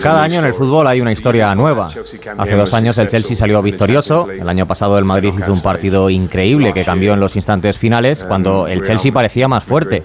Cada 0.00 0.22
año 0.22 0.38
en 0.38 0.44
el 0.44 0.54
fútbol 0.54 0.86
hay 0.86 1.00
una 1.00 1.10
historia 1.10 1.52
nueva. 1.56 1.88
Hace 2.38 2.54
dos 2.54 2.72
años 2.74 2.96
el 2.98 3.08
Chelsea 3.08 3.36
salió 3.36 3.60
victorioso, 3.60 4.30
el 4.30 4.48
año 4.48 4.66
pasado 4.66 4.96
el 4.98 5.04
Madrid 5.04 5.32
hizo 5.36 5.52
un 5.52 5.62
partido 5.62 6.10
increíble 6.10 6.72
que 6.72 6.84
cambió 6.84 7.12
en 7.12 7.18
los 7.18 7.34
instantes 7.34 7.76
finales 7.76 8.22
cuando 8.22 8.68
el 8.68 8.82
Chelsea 8.82 9.10
parecía 9.12 9.48
más 9.48 9.64
fuerte. 9.64 10.04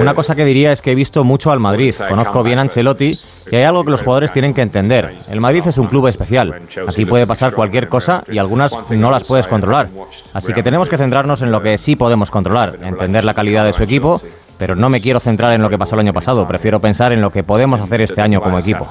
Una 0.00 0.14
cosa 0.14 0.34
que 0.34 0.44
diría 0.44 0.72
es 0.72 0.82
que 0.82 0.90
he 0.90 0.96
visto 0.96 1.22
mucho 1.22 1.52
al 1.52 1.60
Madrid, 1.60 1.94
conozco 2.08 2.42
bien 2.42 2.58
a 2.58 2.62
Ancelotti 2.62 3.16
y 3.50 3.56
hay 3.56 3.62
algo 3.62 3.84
que 3.84 3.90
los 3.90 4.02
jugadores 4.02 4.32
tienen 4.32 4.54
que 4.54 4.62
entender. 4.62 5.18
El 5.30 5.40
Madrid 5.40 5.62
es 5.66 5.78
un 5.78 5.86
club 5.86 6.08
especial. 6.08 6.62
Aquí 6.88 7.04
puede 7.04 7.26
pasar 7.26 7.52
cualquier 7.52 7.88
cosa 7.88 8.24
y 8.30 8.38
algunas 8.38 8.72
no 8.90 9.10
las 9.10 9.24
puedes 9.24 9.46
controlar. 9.46 9.88
Así 10.32 10.52
que 10.52 10.62
tenemos 10.62 10.88
que 10.88 10.98
centrarnos 10.98 11.42
en 11.42 11.52
lo 11.52 11.62
que 11.62 11.78
sí 11.78 11.96
podemos 11.96 12.30
controlar, 12.30 12.55
entender 12.64 13.24
la 13.24 13.34
calidad 13.34 13.64
de 13.64 13.72
su 13.72 13.82
equipo, 13.82 14.20
pero 14.58 14.74
no 14.74 14.88
me 14.88 15.00
quiero 15.00 15.20
centrar 15.20 15.52
en 15.52 15.62
lo 15.62 15.68
que 15.68 15.78
pasó 15.78 15.94
el 15.94 16.00
año 16.00 16.12
pasado, 16.12 16.46
prefiero 16.48 16.80
pensar 16.80 17.12
en 17.12 17.20
lo 17.20 17.30
que 17.30 17.42
podemos 17.42 17.80
hacer 17.80 18.00
este 18.00 18.20
año 18.20 18.40
como 18.40 18.58
equipo. 18.58 18.88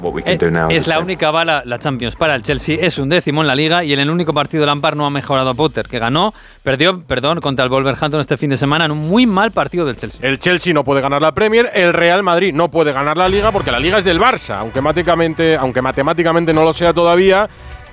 Es 0.68 0.86
la 0.86 1.00
única 1.00 1.30
bala, 1.30 1.62
la 1.64 1.78
Champions 1.78 2.16
para 2.16 2.34
el 2.34 2.42
Chelsea, 2.42 2.78
es 2.80 2.98
un 2.98 3.08
décimo 3.08 3.40
en 3.40 3.48
la 3.48 3.54
liga 3.54 3.84
y 3.84 3.92
en 3.92 4.00
el 4.00 4.10
único 4.10 4.32
partido 4.32 4.64
Lampard 4.64 4.96
no 4.96 5.06
ha 5.06 5.10
mejorado 5.10 5.50
a 5.50 5.54
Potter, 5.54 5.86
que 5.88 5.98
ganó, 5.98 6.34
perdió, 6.62 7.00
perdón, 7.00 7.40
contra 7.40 7.64
el 7.64 7.70
Wolverhampton 7.70 8.20
este 8.20 8.36
fin 8.36 8.50
de 8.50 8.56
semana 8.56 8.84
en 8.84 8.92
un 8.92 9.08
muy 9.08 9.26
mal 9.26 9.50
partido 9.50 9.84
del 9.86 9.96
Chelsea. 9.96 10.20
El 10.22 10.38
Chelsea 10.38 10.72
no 10.72 10.84
puede 10.84 11.00
ganar 11.00 11.20
la 11.20 11.34
Premier, 11.34 11.68
el 11.74 11.92
Real 11.92 12.22
Madrid 12.22 12.54
no 12.54 12.70
puede 12.70 12.92
ganar 12.92 13.16
la 13.16 13.28
Liga 13.28 13.50
porque 13.52 13.70
la 13.72 13.80
Liga 13.80 13.98
es 13.98 14.04
del 14.04 14.20
Barça, 14.20 14.58
aunque 14.58 14.80
matemáticamente, 14.80 15.56
aunque 15.56 15.82
matemáticamente 15.82 16.52
no 16.52 16.64
lo 16.64 16.72
sea 16.72 16.92
todavía, 16.92 17.48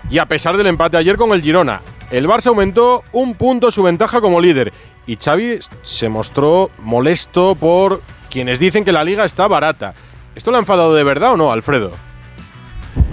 y 0.09 0.17
a 0.19 0.25
pesar 0.25 0.57
del 0.57 0.67
empate 0.67 0.97
ayer 0.97 1.15
con 1.15 1.31
el 1.31 1.41
Girona. 1.41 1.81
El 2.13 2.27
Barça 2.27 2.45
aumentó 2.49 3.03
un 3.11 3.33
punto 3.33 3.71
su 3.71 3.81
ventaja 3.81 4.21
como 4.21 4.39
líder 4.39 4.71
y 5.07 5.15
Xavi 5.15 5.57
se 5.81 6.09
mostró 6.09 6.69
molesto 6.77 7.55
por 7.55 8.03
quienes 8.29 8.59
dicen 8.59 8.85
que 8.85 8.91
la 8.91 9.03
Liga 9.03 9.25
está 9.25 9.47
barata. 9.47 9.95
¿Esto 10.35 10.51
le 10.51 10.57
ha 10.57 10.59
enfadado 10.59 10.93
de 10.93 11.03
verdad 11.03 11.33
o 11.33 11.37
no, 11.37 11.51
Alfredo? 11.51 11.91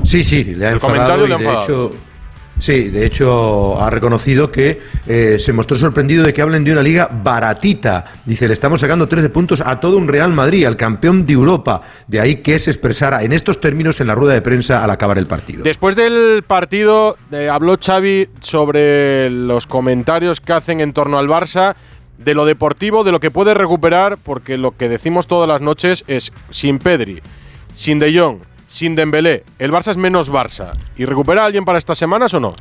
Sí, 0.02 0.22
sí, 0.22 0.44
le 0.44 0.66
ha 0.66 0.68
El 0.68 0.74
enfadado 0.74 0.98
comentario 0.98 1.24
y 1.24 1.28
le 1.28 1.34
ha 1.34 1.38
de 1.38 1.58
hecho, 1.64 1.90
sí, 2.60 2.88
de 2.88 3.06
hecho 3.06 3.80
ha 3.80 3.90
reconocido 3.90 4.50
que 4.50 4.80
eh, 5.06 5.38
se 5.40 5.52
mostró 5.52 5.76
sorprendido 5.76 6.22
de 6.22 6.32
que 6.32 6.42
hablen 6.42 6.62
de 6.64 6.72
una 6.72 6.82
liga 6.82 7.08
baratita. 7.10 8.04
Dice, 8.24 8.46
le 8.46 8.54
estamos 8.54 8.80
sacando 8.80 9.08
13 9.08 9.30
puntos 9.30 9.60
a 9.60 9.80
todo 9.80 9.96
un 9.96 10.06
Real 10.06 10.32
Madrid, 10.32 10.64
al 10.64 10.76
campeón 10.76 11.26
de 11.26 11.32
Europa. 11.32 11.82
De 12.06 12.20
ahí 12.20 12.36
que 12.36 12.58
se 12.58 12.70
expresara 12.70 13.22
en 13.22 13.32
estos 13.32 13.60
términos 13.60 14.00
en 14.00 14.06
la 14.06 14.14
rueda 14.14 14.34
de 14.34 14.42
prensa 14.42 14.84
al 14.84 14.90
acabar 14.90 15.18
el 15.18 15.26
partido. 15.26 15.64
Después 15.64 15.96
del 15.96 16.42
partido 16.46 17.16
eh, 17.32 17.48
habló 17.48 17.76
Xavi 17.78 18.28
sobre 18.40 19.30
los 19.30 19.66
comentarios 19.66 20.40
que 20.40 20.52
hacen 20.52 20.80
en 20.80 20.92
torno 20.92 21.18
al 21.18 21.28
Barça, 21.28 21.74
de 22.18 22.34
lo 22.34 22.44
deportivo, 22.44 23.02
de 23.02 23.12
lo 23.12 23.20
que 23.20 23.30
puede 23.30 23.54
recuperar, 23.54 24.18
porque 24.22 24.58
lo 24.58 24.76
que 24.76 24.88
decimos 24.88 25.26
todas 25.26 25.48
las 25.48 25.62
noches 25.62 26.04
es 26.06 26.32
sin 26.50 26.78
Pedri, 26.78 27.22
sin 27.74 27.98
De 27.98 28.16
Jong, 28.16 28.40
sin 28.70 28.94
Dembélé, 28.94 29.42
el 29.58 29.72
Barça 29.72 29.90
es 29.90 29.96
menos 29.96 30.30
Barça. 30.30 30.74
¿Y 30.96 31.04
recupera 31.04 31.42
a 31.42 31.46
alguien 31.46 31.64
para 31.64 31.76
estas 31.76 31.98
semanas 31.98 32.32
o 32.34 32.40
no? 32.40 32.54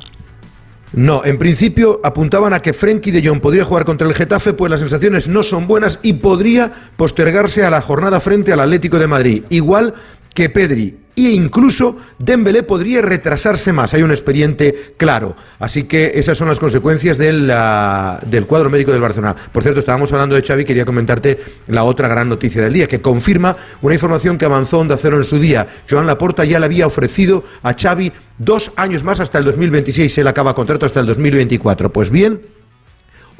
No, 0.92 1.24
en 1.24 1.38
principio 1.38 2.00
apuntaban 2.02 2.52
a 2.52 2.60
que 2.60 2.72
Frenkie 2.72 3.12
de 3.12 3.24
Jong 3.24 3.40
podría 3.40 3.64
jugar 3.64 3.84
contra 3.84 4.08
el 4.08 4.14
Getafe, 4.14 4.52
pues 4.52 4.70
las 4.70 4.80
sensaciones 4.80 5.28
no 5.28 5.44
son 5.44 5.68
buenas 5.68 6.00
y 6.02 6.14
podría 6.14 6.72
postergarse 6.96 7.64
a 7.64 7.70
la 7.70 7.80
jornada 7.80 8.18
frente 8.18 8.52
al 8.52 8.58
Atlético 8.58 8.98
de 8.98 9.06
Madrid, 9.06 9.44
igual 9.50 9.94
que 10.34 10.48
Pedri. 10.48 10.96
E 11.16 11.32
incluso 11.32 11.98
Dembélé 12.18 12.62
podría 12.62 13.02
retrasarse 13.02 13.72
más. 13.72 13.92
Hay 13.92 14.02
un 14.02 14.10
expediente 14.10 14.94
claro. 14.96 15.36
Así 15.58 15.84
que 15.84 16.12
esas 16.14 16.38
son 16.38 16.48
las 16.48 16.58
consecuencias 16.58 17.18
del, 17.18 17.50
ah, 17.52 18.18
del 18.24 18.46
cuadro 18.46 18.70
médico 18.70 18.90
del 18.90 19.02
Barcelona. 19.02 19.36
Por 19.52 19.62
cierto, 19.62 19.80
estábamos 19.80 20.10
hablando 20.12 20.34
de 20.34 20.42
Xavi. 20.42 20.64
Quería 20.64 20.86
comentarte 20.86 21.38
la 21.66 21.84
otra 21.84 22.08
gran 22.08 22.28
noticia 22.28 22.62
del 22.62 22.72
día, 22.72 22.86
que 22.86 23.02
confirma 23.02 23.54
una 23.82 23.94
información 23.94 24.38
que 24.38 24.46
avanzó 24.46 24.78
Onda 24.78 24.96
Cero 24.96 25.18
en 25.18 25.24
su 25.24 25.38
día. 25.38 25.66
Joan 25.90 26.06
Laporta 26.06 26.44
ya 26.44 26.58
le 26.58 26.66
había 26.66 26.86
ofrecido 26.86 27.44
a 27.62 27.74
Xavi 27.74 28.12
dos 28.38 28.72
años 28.76 29.04
más 29.04 29.20
hasta 29.20 29.36
el 29.38 29.44
2026. 29.44 30.16
Él 30.16 30.26
acaba 30.26 30.54
contrato 30.54 30.86
hasta 30.86 31.00
el 31.00 31.06
2024. 31.06 31.92
Pues 31.92 32.10
bien, 32.10 32.40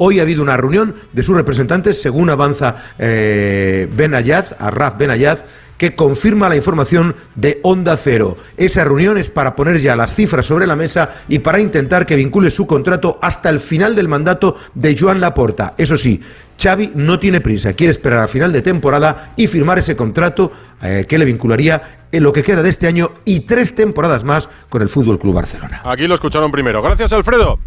Hoy 0.02 0.18
ha 0.18 0.22
habido 0.22 0.42
una 0.42 0.56
reunión 0.56 0.94
de 1.12 1.22
sus 1.22 1.36
representantes, 1.36 2.00
según 2.00 2.30
avanza 2.30 2.74
eh, 2.98 3.86
Ben 3.94 4.14
Ayad, 4.14 4.46
Arraf 4.58 4.96
Ben 4.96 5.10
Ayad, 5.10 5.40
que 5.80 5.94
confirma 5.94 6.50
la 6.50 6.56
información 6.56 7.16
de 7.36 7.58
Onda 7.62 7.96
Cero. 7.96 8.36
Esa 8.58 8.84
reunión 8.84 9.16
es 9.16 9.30
para 9.30 9.56
poner 9.56 9.80
ya 9.80 9.96
las 9.96 10.14
cifras 10.14 10.44
sobre 10.44 10.66
la 10.66 10.76
mesa 10.76 11.22
y 11.26 11.38
para 11.38 11.58
intentar 11.58 12.04
que 12.04 12.16
vincule 12.16 12.50
su 12.50 12.66
contrato 12.66 13.18
hasta 13.22 13.48
el 13.48 13.60
final 13.60 13.94
del 13.96 14.06
mandato 14.06 14.58
de 14.74 14.94
Joan 14.94 15.22
Laporta. 15.22 15.72
Eso 15.78 15.96
sí, 15.96 16.20
Xavi 16.62 16.92
no 16.96 17.18
tiene 17.18 17.40
prisa, 17.40 17.72
quiere 17.72 17.92
esperar 17.92 18.18
al 18.18 18.28
final 18.28 18.52
de 18.52 18.60
temporada 18.60 19.32
y 19.36 19.46
firmar 19.46 19.78
ese 19.78 19.96
contrato 19.96 20.52
eh, 20.82 21.06
que 21.08 21.16
le 21.16 21.24
vincularía 21.24 22.02
en 22.12 22.24
lo 22.24 22.34
que 22.34 22.42
queda 22.42 22.62
de 22.62 22.68
este 22.68 22.86
año 22.86 23.12
y 23.24 23.40
tres 23.40 23.74
temporadas 23.74 24.22
más 24.22 24.50
con 24.68 24.82
el 24.82 24.90
Fútbol 24.90 25.18
Club 25.18 25.36
Barcelona. 25.36 25.80
Aquí 25.86 26.06
lo 26.06 26.12
escucharon 26.12 26.50
primero. 26.50 26.82
Gracias, 26.82 27.10
Alfredo. 27.14 27.58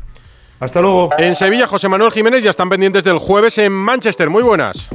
Hasta 0.59 0.81
luego. 0.81 1.09
En 1.17 1.33
Sevilla, 1.33 1.65
José 1.65 1.89
Manuel 1.89 2.11
Jiménez 2.11 2.43
ya 2.43 2.51
están 2.51 2.69
pendientes 2.69 3.03
del 3.03 3.17
jueves 3.17 3.57
en 3.57 3.71
Manchester. 3.71 4.29
Muy 4.29 4.43
buenas. 4.43 4.91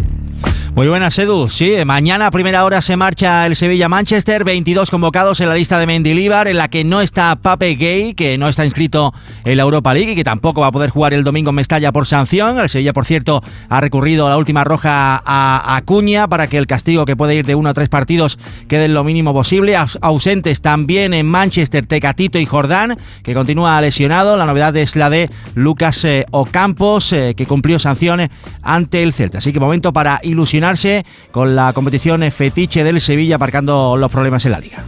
Muy 0.78 0.86
buenas, 0.86 1.18
Edu. 1.18 1.48
Sí, 1.48 1.74
mañana 1.84 2.28
a 2.28 2.30
primera 2.30 2.64
hora 2.64 2.80
se 2.82 2.96
marcha 2.96 3.44
el 3.46 3.56
Sevilla-Manchester, 3.56 4.44
22 4.44 4.92
convocados 4.92 5.40
en 5.40 5.48
la 5.48 5.56
lista 5.56 5.76
de 5.76 5.88
Mendilibar, 5.88 6.46
en 6.46 6.56
la 6.56 6.68
que 6.68 6.84
no 6.84 7.00
está 7.00 7.34
Pape 7.34 7.74
Gay, 7.74 8.14
que 8.14 8.38
no 8.38 8.46
está 8.48 8.64
inscrito 8.64 9.12
en 9.44 9.56
la 9.56 9.64
Europa 9.64 9.92
League 9.92 10.12
y 10.12 10.14
que 10.14 10.22
tampoco 10.22 10.60
va 10.60 10.68
a 10.68 10.70
poder 10.70 10.90
jugar 10.90 11.14
el 11.14 11.24
domingo 11.24 11.50
en 11.50 11.56
Mestalla 11.56 11.90
por 11.90 12.06
sanción. 12.06 12.60
El 12.60 12.68
Sevilla, 12.68 12.92
por 12.92 13.06
cierto, 13.06 13.42
ha 13.68 13.80
recurrido 13.80 14.28
a 14.28 14.30
la 14.30 14.36
última 14.36 14.62
roja 14.62 15.20
a 15.26 15.76
Acuña 15.76 16.28
para 16.28 16.46
que 16.46 16.58
el 16.58 16.68
castigo, 16.68 17.04
que 17.06 17.16
puede 17.16 17.34
ir 17.34 17.44
de 17.44 17.56
uno 17.56 17.70
a 17.70 17.74
tres 17.74 17.88
partidos, 17.88 18.38
quede 18.68 18.86
lo 18.86 19.02
mínimo 19.02 19.34
posible. 19.34 19.76
Aus- 19.76 19.98
ausentes 20.00 20.60
también 20.60 21.12
en 21.12 21.26
Manchester, 21.26 21.86
Tecatito 21.86 22.38
y 22.38 22.46
Jordán, 22.46 22.96
que 23.24 23.34
continúa 23.34 23.80
lesionado. 23.80 24.36
La 24.36 24.46
novedad 24.46 24.76
es 24.76 24.94
la 24.94 25.10
de 25.10 25.28
Lucas 25.56 26.04
eh, 26.04 26.24
Ocampos, 26.30 27.12
eh, 27.12 27.34
que 27.36 27.46
cumplió 27.46 27.80
sanciones 27.80 28.30
ante 28.62 29.02
el 29.02 29.12
Celta. 29.12 29.38
Así 29.38 29.52
que 29.52 29.58
momento 29.58 29.92
para 29.92 30.20
ilusionarse 30.68 31.04
con 31.30 31.56
la 31.56 31.72
competición 31.72 32.30
fetiche 32.30 32.84
del 32.84 33.00
Sevilla, 33.00 33.36
aparcando 33.36 33.96
los 33.96 34.10
problemas 34.10 34.44
en 34.44 34.52
la 34.52 34.60
liga. 34.60 34.78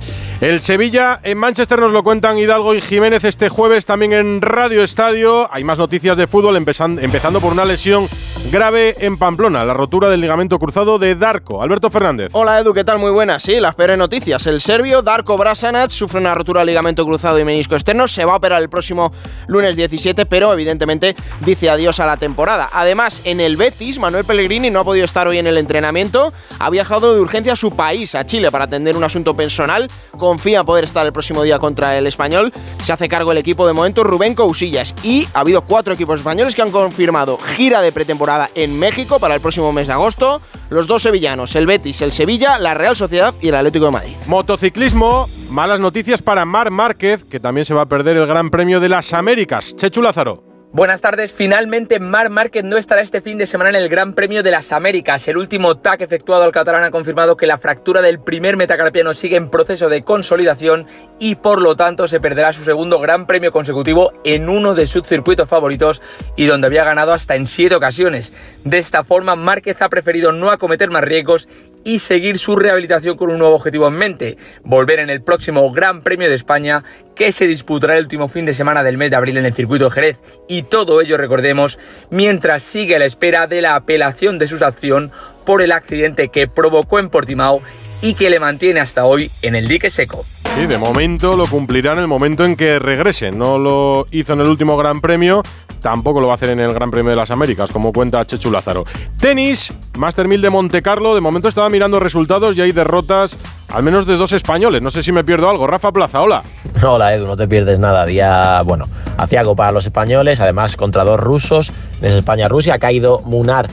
El 0.41 0.63
Sevilla 0.63 1.21
en 1.23 1.37
Manchester 1.37 1.79
nos 1.81 1.93
lo 1.93 2.03
cuentan 2.03 2.39
Hidalgo 2.39 2.75
y 2.75 2.81
Jiménez 2.81 3.25
este 3.25 3.51
jueves 3.51 3.85
también 3.85 4.15
en 4.15 4.41
Radio 4.41 4.83
Estadio. 4.83 5.47
Hay 5.53 5.65
más 5.65 5.77
noticias 5.79 6.17
de 6.17 6.27
fútbol 6.27 6.57
empezan- 6.57 6.99
empezando 7.03 7.41
por 7.41 7.53
una 7.53 7.67
lesión 7.67 8.09
grave 8.51 8.97
en 9.01 9.19
Pamplona, 9.19 9.67
la 9.67 9.75
rotura 9.75 10.09
del 10.09 10.23
ligamento 10.23 10.59
cruzado 10.59 10.99
de 10.99 11.15
Darko. 11.15 11.63
Alberto 11.63 11.91
Fernández. 11.91 12.31
Hola 12.33 12.59
Edu, 12.59 12.73
¿qué 12.73 12.85
tal? 12.85 12.99
Muy 12.99 13.11
buenas. 13.11 13.43
Sí, 13.43 13.61
las 13.61 13.75
peores 13.75 13.99
noticias. 13.99 14.47
El 14.47 14.63
serbio 14.63 15.03
Darko 15.03 15.37
Brasanac 15.37 15.91
sufre 15.91 16.21
una 16.21 16.35
rotura 16.35 16.61
del 16.61 16.69
ligamento 16.69 17.05
cruzado 17.05 17.39
y 17.39 17.45
menisco 17.45 17.75
externo. 17.75 18.09
Se 18.09 18.25
va 18.25 18.33
a 18.33 18.37
operar 18.37 18.63
el 18.63 18.71
próximo 18.71 19.13
lunes 19.47 19.77
17, 19.77 20.25
pero 20.25 20.55
evidentemente 20.55 21.17
dice 21.45 21.69
adiós 21.69 22.01
a 22.01 22.07
la 22.07 22.17
temporada. 22.17 22.71
Además, 22.73 23.21
en 23.25 23.41
el 23.41 23.59
Betis, 23.59 23.99
Manuel 23.99 24.25
Pellegrini 24.25 24.71
no 24.71 24.81
ha 24.81 24.85
podido 24.85 25.05
estar 25.05 25.29
hoy 25.29 25.37
en 25.37 25.47
el 25.47 25.59
entrenamiento, 25.61 26.33
ha 26.59 26.71
viajado 26.71 27.15
de 27.15 27.21
urgencia 27.21 27.53
a 27.53 27.57
su 27.57 27.71
país, 27.71 28.15
a 28.15 28.27
Chile, 28.27 28.51
para 28.51 28.65
atender 28.65 28.97
un 28.97 29.05
asunto 29.05 29.35
personal. 29.35 29.89
Confía 30.19 30.65
poder 30.65 30.85
estar 30.85 31.07
el 31.07 31.13
próximo 31.13 31.43
día 31.43 31.59
contra 31.59 31.97
el 31.97 32.07
español. 32.07 32.53
Se 32.83 32.93
hace 32.93 33.09
cargo 33.09 33.33
el 33.33 33.39
equipo 33.39 33.67
de 33.67 33.73
momento 33.73 34.05
Rubén 34.05 34.35
Cousillas. 34.35 34.95
Y 35.03 35.29
ha 35.35 35.41
habido 35.41 35.63
cuatro 35.63 35.95
equipos 35.95 36.19
españoles 36.19 36.55
que 36.55 36.63
han 36.63 36.71
confirmado 36.71 37.39
gira 37.39 37.81
de 37.81 37.93
pretemporada 37.93 38.51
en 38.55 38.79
México 38.79 39.19
para 39.19 39.35
el 39.35 39.41
próximo 39.41 39.73
mes 39.73 39.87
de 39.87 39.93
agosto. 39.93 40.41
Los 40.71 40.87
dos 40.87 41.03
sevillanos, 41.03 41.55
el 41.57 41.67
Betis, 41.67 42.01
el 42.03 42.13
Sevilla, 42.13 42.59
la 42.59 42.75
Real 42.75 42.97
Sociedad 42.97 43.35
y 43.41 43.49
el 43.49 43.55
Atlético 43.55 43.87
de 43.87 43.91
Madrid. 43.93 44.17
Motociclismo, 44.27 45.29
malas 45.51 45.81
noticias 45.81 46.23
para 46.23 46.45
Mar 46.45 46.71
Márquez, 46.71 47.25
que 47.25 47.41
también 47.41 47.65
se 47.65 47.75
va 47.75 47.83
a 47.83 47.87
perder 47.87 48.17
el 48.17 48.27
Gran 48.27 48.51
Premio 48.51 48.81
de 48.81 48.89
las 48.89 49.13
Américas. 49.13 49.75
Chechu 49.77 50.03
Lázaro. 50.03 50.50
Buenas 50.73 51.01
tardes. 51.01 51.33
Finalmente, 51.33 51.99
Mar 51.99 52.31
Márquez 52.31 52.63
no 52.63 52.77
estará 52.77 53.03
este 53.03 53.21
fin 53.21 53.39
de 53.39 53.49
semana 53.49 53.71
en 53.71 53.75
el 53.75 53.89
Gran 53.89 54.15
Premio 54.15 54.45
de 54.45 54.53
las 54.53 54.71
Américas. 54.71 55.27
El 55.27 55.37
último 55.37 55.77
TAC 55.79 56.03
efectuado 56.03 56.45
al 56.45 56.53
catalán 56.53 56.85
ha 56.85 56.93
confirmado 56.93 57.37
que 57.37 57.49
la 57.49 57.59
fractura 57.59 58.01
del 58.03 58.21
primer 58.21 58.57
metacarpiano 58.57 59.13
sigue 59.13 59.35
en 59.35 59.51
proceso 59.51 59.89
de 59.89 60.03
consolidación 60.03 60.87
y 61.19 61.35
por 61.35 61.61
lo 61.61 61.75
tanto 61.75 62.07
se 62.07 62.21
perderá 62.21 62.53
su 62.53 62.63
segundo 62.63 63.01
Gran 63.01 63.27
Premio 63.27 63.51
consecutivo 63.51 64.13
en 64.25 64.49
uno 64.49 64.77
de 64.77 64.87
sus 64.87 65.09
circuitos 65.09 65.49
favoritos 65.49 66.01
y 66.37 66.47
donde 66.47 66.69
había 66.69 66.85
ganado 66.85 67.13
hasta 67.13 67.35
en 67.35 67.49
siete 67.49 67.75
ocasiones. 67.75 68.33
De 68.63 68.79
esta 68.79 69.03
forma, 69.03 69.35
Márquez 69.35 69.83
ha 69.83 69.89
preferido 69.89 70.31
no 70.31 70.53
acometer 70.53 70.89
más 70.89 71.03
riesgos 71.03 71.49
y 71.85 71.99
seguir 71.99 72.39
su 72.39 72.57
rehabilitación 72.57 73.17
con 73.17 73.31
un 73.31 73.39
nuevo 73.39 73.57
objetivo 73.57 73.89
en 73.89 73.95
mente, 73.95 74.37
volver 74.65 75.01
en 75.01 75.11
el 75.11 75.23
próximo 75.23 75.71
Gran 75.71 76.03
Premio 76.03 76.29
de 76.29 76.35
España 76.35 76.83
que 77.15 77.33
se 77.33 77.47
disputará 77.47 77.97
el 77.97 78.05
último 78.05 78.29
fin 78.29 78.47
de 78.47 78.55
semana 78.55 78.83
del 78.83 78.99
mes 78.99 79.11
de 79.11 79.17
abril 79.17 79.37
en 79.37 79.47
el 79.47 79.53
circuito 79.53 79.87
de 79.87 79.91
Jerez. 79.91 80.21
Y 80.49 80.63
todo 80.63 81.01
ello, 81.01 81.17
recordemos, 81.17 81.79
mientras 82.11 82.63
sigue 82.63 82.97
a 82.97 82.99
la 82.99 83.05
espera 83.05 83.47
de 83.47 83.63
la 83.63 83.75
apelación 83.75 84.39
de 84.39 84.47
su 84.47 84.59
sanción 84.59 85.11
por 85.45 85.63
el 85.63 85.73
accidente 85.73 86.29
que 86.29 86.49
provocó 86.49 86.99
en 86.99 87.11
Portimao 87.11 87.63
y 88.03 88.15
que 88.15 88.31
le 88.31 88.41
mantiene 88.41 88.81
hasta 88.81 89.05
hoy 89.05 89.31
en 89.43 89.55
el 89.55 89.69
dique 89.69 89.91
seco. 89.91 90.25
Sí, 90.57 90.67
de 90.67 90.79
momento 90.79 91.37
lo 91.37 91.47
cumplirá 91.47 91.93
en 91.93 92.01
el 92.01 92.09
momento 92.09 92.45
en 92.45 92.57
que 92.57 92.79
regrese. 92.79 93.31
No 93.31 93.59
lo 93.59 94.07
hizo 94.11 94.33
en 94.33 94.41
el 94.41 94.49
último 94.49 94.77
Gran 94.77 95.01
Premio, 95.01 95.43
tampoco 95.81 96.21
lo 96.21 96.27
va 96.27 96.35
a 96.35 96.37
hacer 96.37 96.51
en 96.51 96.61
el 96.61 96.73
Gran 96.73 96.91
Premio 96.91 97.11
de 97.11 97.17
las 97.17 97.31
Américas, 97.31 97.73
como 97.73 97.93
cuenta 97.93 98.25
Chechu 98.27 98.51
Lázaro. 98.51 98.85
Tenis, 99.19 99.73
Master 99.97 100.29
1000 100.29 100.41
de 100.41 100.51
Monte 100.51 100.83
Carlo. 100.83 101.15
De 101.15 101.21
momento 101.21 101.49
estaba 101.49 101.69
mirando 101.69 102.01
resultados 102.01 102.57
y 102.57 102.61
hay 102.61 102.73
derrotas, 102.73 103.39
al 103.69 103.83
menos 103.83 104.07
de 104.07 104.17
dos 104.17 104.33
españoles. 104.33 104.83
No 104.83 104.91
sé 104.91 105.03
si 105.03 105.13
me 105.13 105.25
pierdo 105.25 105.49
algo. 105.49 105.67
Rafa 105.67 105.93
Plaza, 105.93 106.21
hola. 106.21 106.43
Hola 106.83 107.15
Edu, 107.15 107.27
no 107.27 107.37
te 107.37 107.49
pierdes 107.49 107.79
nada. 107.79 108.07
Día, 108.07 108.63
bueno, 108.65 108.87
aciago 109.21 109.55
para 109.55 109.73
los 109.73 109.87
españoles, 109.87 110.41
además 110.41 110.77
contra 110.77 111.05
dos 111.05 111.21
rusos. 111.21 111.73
En 112.01 112.13
España-Rusia 112.13 112.75
ha 112.75 112.79
caído 112.79 113.21
Munar 113.21 113.69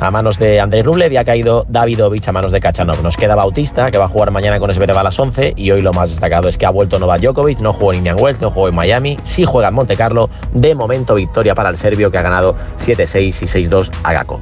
a 0.00 0.10
manos 0.10 0.38
de 0.38 0.60
Andrei 0.60 0.82
Rublev 0.82 1.12
y 1.12 1.16
ha 1.16 1.24
caído 1.24 1.66
Davidovich 1.68 2.28
a 2.28 2.32
manos 2.32 2.52
de 2.52 2.60
Kachanov. 2.60 3.02
Nos 3.02 3.16
queda 3.16 3.34
Bautista, 3.34 3.90
que 3.90 3.98
va 3.98 4.04
a 4.04 4.08
jugar 4.08 4.30
mañana 4.30 4.58
con 4.58 4.70
Esbereva 4.70 5.00
a 5.00 5.04
las 5.04 5.18
11 5.18 5.54
y 5.56 5.70
hoy 5.70 5.82
lo 5.82 5.92
más 5.92 6.10
destacado 6.10 6.48
es 6.48 6.58
que 6.58 6.66
ha 6.66 6.70
vuelto 6.70 6.98
Novak 6.98 7.20
Djokovic, 7.20 7.60
no 7.60 7.72
jugó 7.72 7.92
en 7.92 7.98
Indian 7.98 8.16
Wells, 8.18 8.40
no 8.40 8.50
jugó 8.50 8.68
en 8.68 8.74
Miami, 8.74 9.18
sí 9.22 9.44
juega 9.44 9.68
en 9.68 9.74
Monte 9.74 9.96
Carlo. 9.96 10.28
De 10.52 10.74
momento 10.74 11.14
victoria 11.14 11.54
para 11.54 11.70
el 11.70 11.76
serbio 11.76 12.10
que 12.10 12.18
ha 12.18 12.22
ganado 12.22 12.54
7-6 12.76 13.24
y 13.24 13.68
6-2 13.68 13.90
a 14.02 14.12
Gako. 14.12 14.40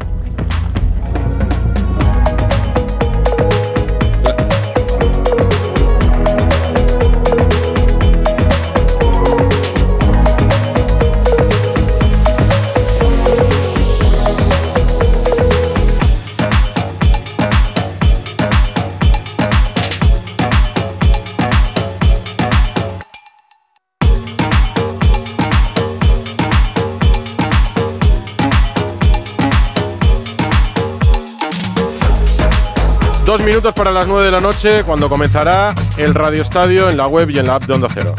Dos 33.32 33.44
minutos 33.44 33.72
para 33.72 33.90
las 33.90 34.06
9 34.06 34.26
de 34.26 34.30
la 34.30 34.40
noche, 34.40 34.84
cuando 34.84 35.08
comenzará 35.08 35.74
el 35.96 36.12
Radio 36.12 36.42
Estadio 36.42 36.90
en 36.90 36.98
la 36.98 37.06
web 37.06 37.30
y 37.30 37.38
en 37.38 37.46
la 37.46 37.54
app 37.54 37.62
de 37.62 37.72
Onda 37.72 37.88
Cero. 37.90 38.14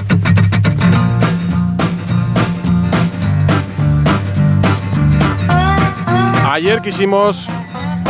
Ayer 6.50 6.82
quisimos 6.82 7.48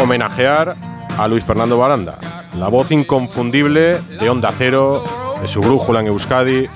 homenajear 0.02 0.78
a 1.18 1.28
Luis 1.28 1.44
Fernando 1.44 1.78
Baranda, 1.78 2.20
la 2.58 2.70
voz 2.70 2.90
inconfundible 2.90 4.00
de 4.22 4.30
Onda 4.30 4.54
Cero, 4.58 5.04
de 5.42 5.50
su 5.50 5.60
brújula 5.60 6.00
en 6.00 6.08
Euskadi, 6.08 6.70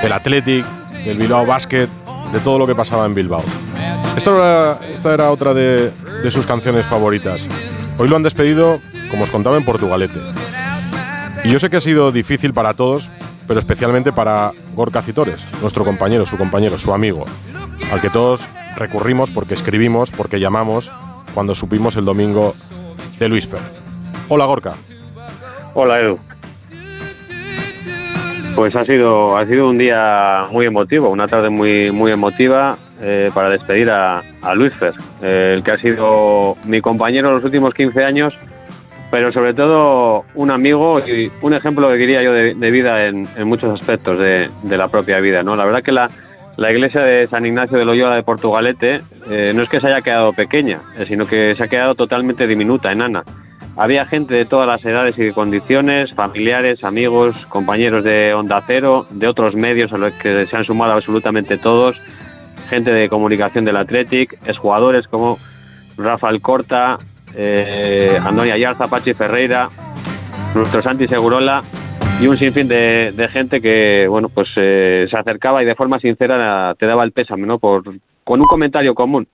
del 0.00 0.12
Athletic, 0.14 0.64
del 1.04 1.18
Bilbao 1.18 1.44
Basket, 1.44 1.88
de 2.32 2.40
todo 2.40 2.58
lo 2.58 2.66
que 2.66 2.74
pasaba 2.74 3.04
en 3.04 3.14
Bilbao. 3.14 3.44
Esta 4.16 4.30
era, 4.30 4.78
esta 4.90 5.12
era 5.12 5.30
otra 5.30 5.52
de, 5.52 5.90
de 6.22 6.30
sus 6.30 6.46
canciones 6.46 6.86
favoritas. 6.86 7.46
Hoy 7.98 8.08
lo 8.08 8.16
han 8.16 8.22
despedido, 8.22 8.80
como 9.10 9.24
os 9.24 9.30
contaba, 9.30 9.56
en 9.56 9.64
Portugalete. 9.64 10.18
Y 11.44 11.50
yo 11.50 11.58
sé 11.58 11.70
que 11.70 11.76
ha 11.76 11.80
sido 11.80 12.12
difícil 12.12 12.52
para 12.52 12.74
todos, 12.74 13.10
pero 13.46 13.60
especialmente 13.60 14.12
para 14.12 14.52
Gorka 14.74 15.02
Citores, 15.02 15.46
nuestro 15.60 15.84
compañero, 15.84 16.26
su 16.26 16.36
compañero, 16.36 16.78
su 16.78 16.92
amigo, 16.92 17.24
al 17.92 18.00
que 18.00 18.10
todos 18.10 18.48
recurrimos 18.76 19.30
porque 19.30 19.54
escribimos, 19.54 20.10
porque 20.10 20.40
llamamos, 20.40 20.90
cuando 21.34 21.54
supimos 21.54 21.96
el 21.96 22.04
domingo 22.04 22.54
de 23.18 23.28
Luis 23.28 23.46
Fer. 23.46 23.60
Hola 24.28 24.46
Gorka. 24.46 24.74
Hola 25.74 26.00
Edu. 26.00 26.18
Pues 28.56 28.74
ha 28.74 28.84
sido, 28.84 29.36
ha 29.36 29.44
sido 29.44 29.68
un 29.68 29.76
día 29.76 30.46
muy 30.50 30.64
emotivo, 30.64 31.10
una 31.10 31.28
tarde 31.28 31.50
muy, 31.50 31.92
muy 31.92 32.10
emotiva 32.10 32.78
eh, 33.02 33.30
para 33.34 33.50
despedir 33.50 33.90
a, 33.90 34.20
a 34.20 34.54
eh, 35.20 35.52
el 35.54 35.62
que 35.62 35.70
ha 35.70 35.78
sido 35.78 36.56
mi 36.64 36.80
compañero 36.80 37.28
en 37.28 37.34
los 37.34 37.44
últimos 37.44 37.74
15 37.74 38.02
años, 38.02 38.32
pero 39.10 39.30
sobre 39.32 39.54
todo 39.54 40.24
un 40.34 40.50
amigo 40.50 40.98
y 41.00 41.30
un 41.42 41.54
ejemplo 41.54 41.90
que 41.90 41.98
quería 41.98 42.22
yo 42.22 42.32
de, 42.32 42.54
vida 42.70 43.06
en, 43.06 43.26
en, 43.36 43.48
muchos 43.48 43.80
aspectos 43.80 44.18
de, 44.18 44.48
de, 44.62 44.76
la 44.76 44.88
propia 44.88 45.20
vida. 45.20 45.42
¿no? 45.42 45.54
La 45.54 45.64
verdad 45.64 45.82
que 45.82 45.92
la, 45.92 46.10
la 46.56 46.72
iglesia 46.72 47.02
de 47.02 47.26
San 47.26 47.44
Ignacio 47.44 47.78
de 47.78 47.84
Loyola 47.84 48.16
de 48.16 48.22
Portugalete 48.22 49.02
eh, 49.30 49.52
no 49.54 49.62
es 49.62 49.68
que 49.68 49.78
se 49.78 49.88
haya 49.88 50.00
quedado 50.00 50.32
pequeña, 50.32 50.80
eh, 50.98 51.04
sino 51.06 51.26
que 51.26 51.54
se 51.54 51.62
ha 51.62 51.68
quedado 51.68 51.94
totalmente 51.94 52.46
diminuta, 52.46 52.90
enana. 52.90 53.24
Había 53.76 54.06
gente 54.06 54.34
de 54.34 54.46
todas 54.46 54.66
las 54.66 54.82
edades 54.82 55.18
y 55.18 55.32
condiciones, 55.32 56.14
familiares, 56.14 56.82
amigos, 56.82 57.44
compañeros 57.46 58.04
de 58.04 58.32
Onda 58.32 58.62
Cero, 58.66 59.06
de 59.10 59.28
otros 59.28 59.54
medios 59.54 59.92
a 59.92 59.98
los 59.98 60.14
que 60.14 60.46
se 60.46 60.56
han 60.56 60.64
sumado 60.64 60.92
absolutamente 60.92 61.58
todos, 61.58 62.00
gente 62.70 62.90
de 62.90 63.10
comunicación 63.10 63.66
del 63.66 63.76
Athletic, 63.76 64.38
exjugadores 64.46 65.06
como 65.08 65.38
Rafael 65.98 66.40
Corta, 66.40 66.96
eh, 67.36 68.18
Antonio 68.24 68.54
Ayarza, 68.54 68.88
Pachi 68.88 69.14
Ferreira, 69.14 69.68
nuestro 70.54 70.82
Santi 70.82 71.06
Segurola 71.06 71.60
y 72.20 72.26
un 72.26 72.36
sinfín 72.36 72.66
de, 72.66 73.12
de 73.14 73.28
gente 73.28 73.60
que 73.60 74.06
bueno 74.08 74.28
pues 74.30 74.48
eh, 74.56 75.06
se 75.10 75.16
acercaba 75.16 75.62
y 75.62 75.66
de 75.66 75.74
forma 75.74 76.00
sincera 76.00 76.74
te 76.78 76.86
daba 76.86 77.04
el 77.04 77.12
pésame, 77.12 77.46
¿no? 77.46 77.58
Por, 77.58 77.84
con 78.24 78.40
un 78.40 78.46
comentario 78.46 78.94
común. 78.94 79.28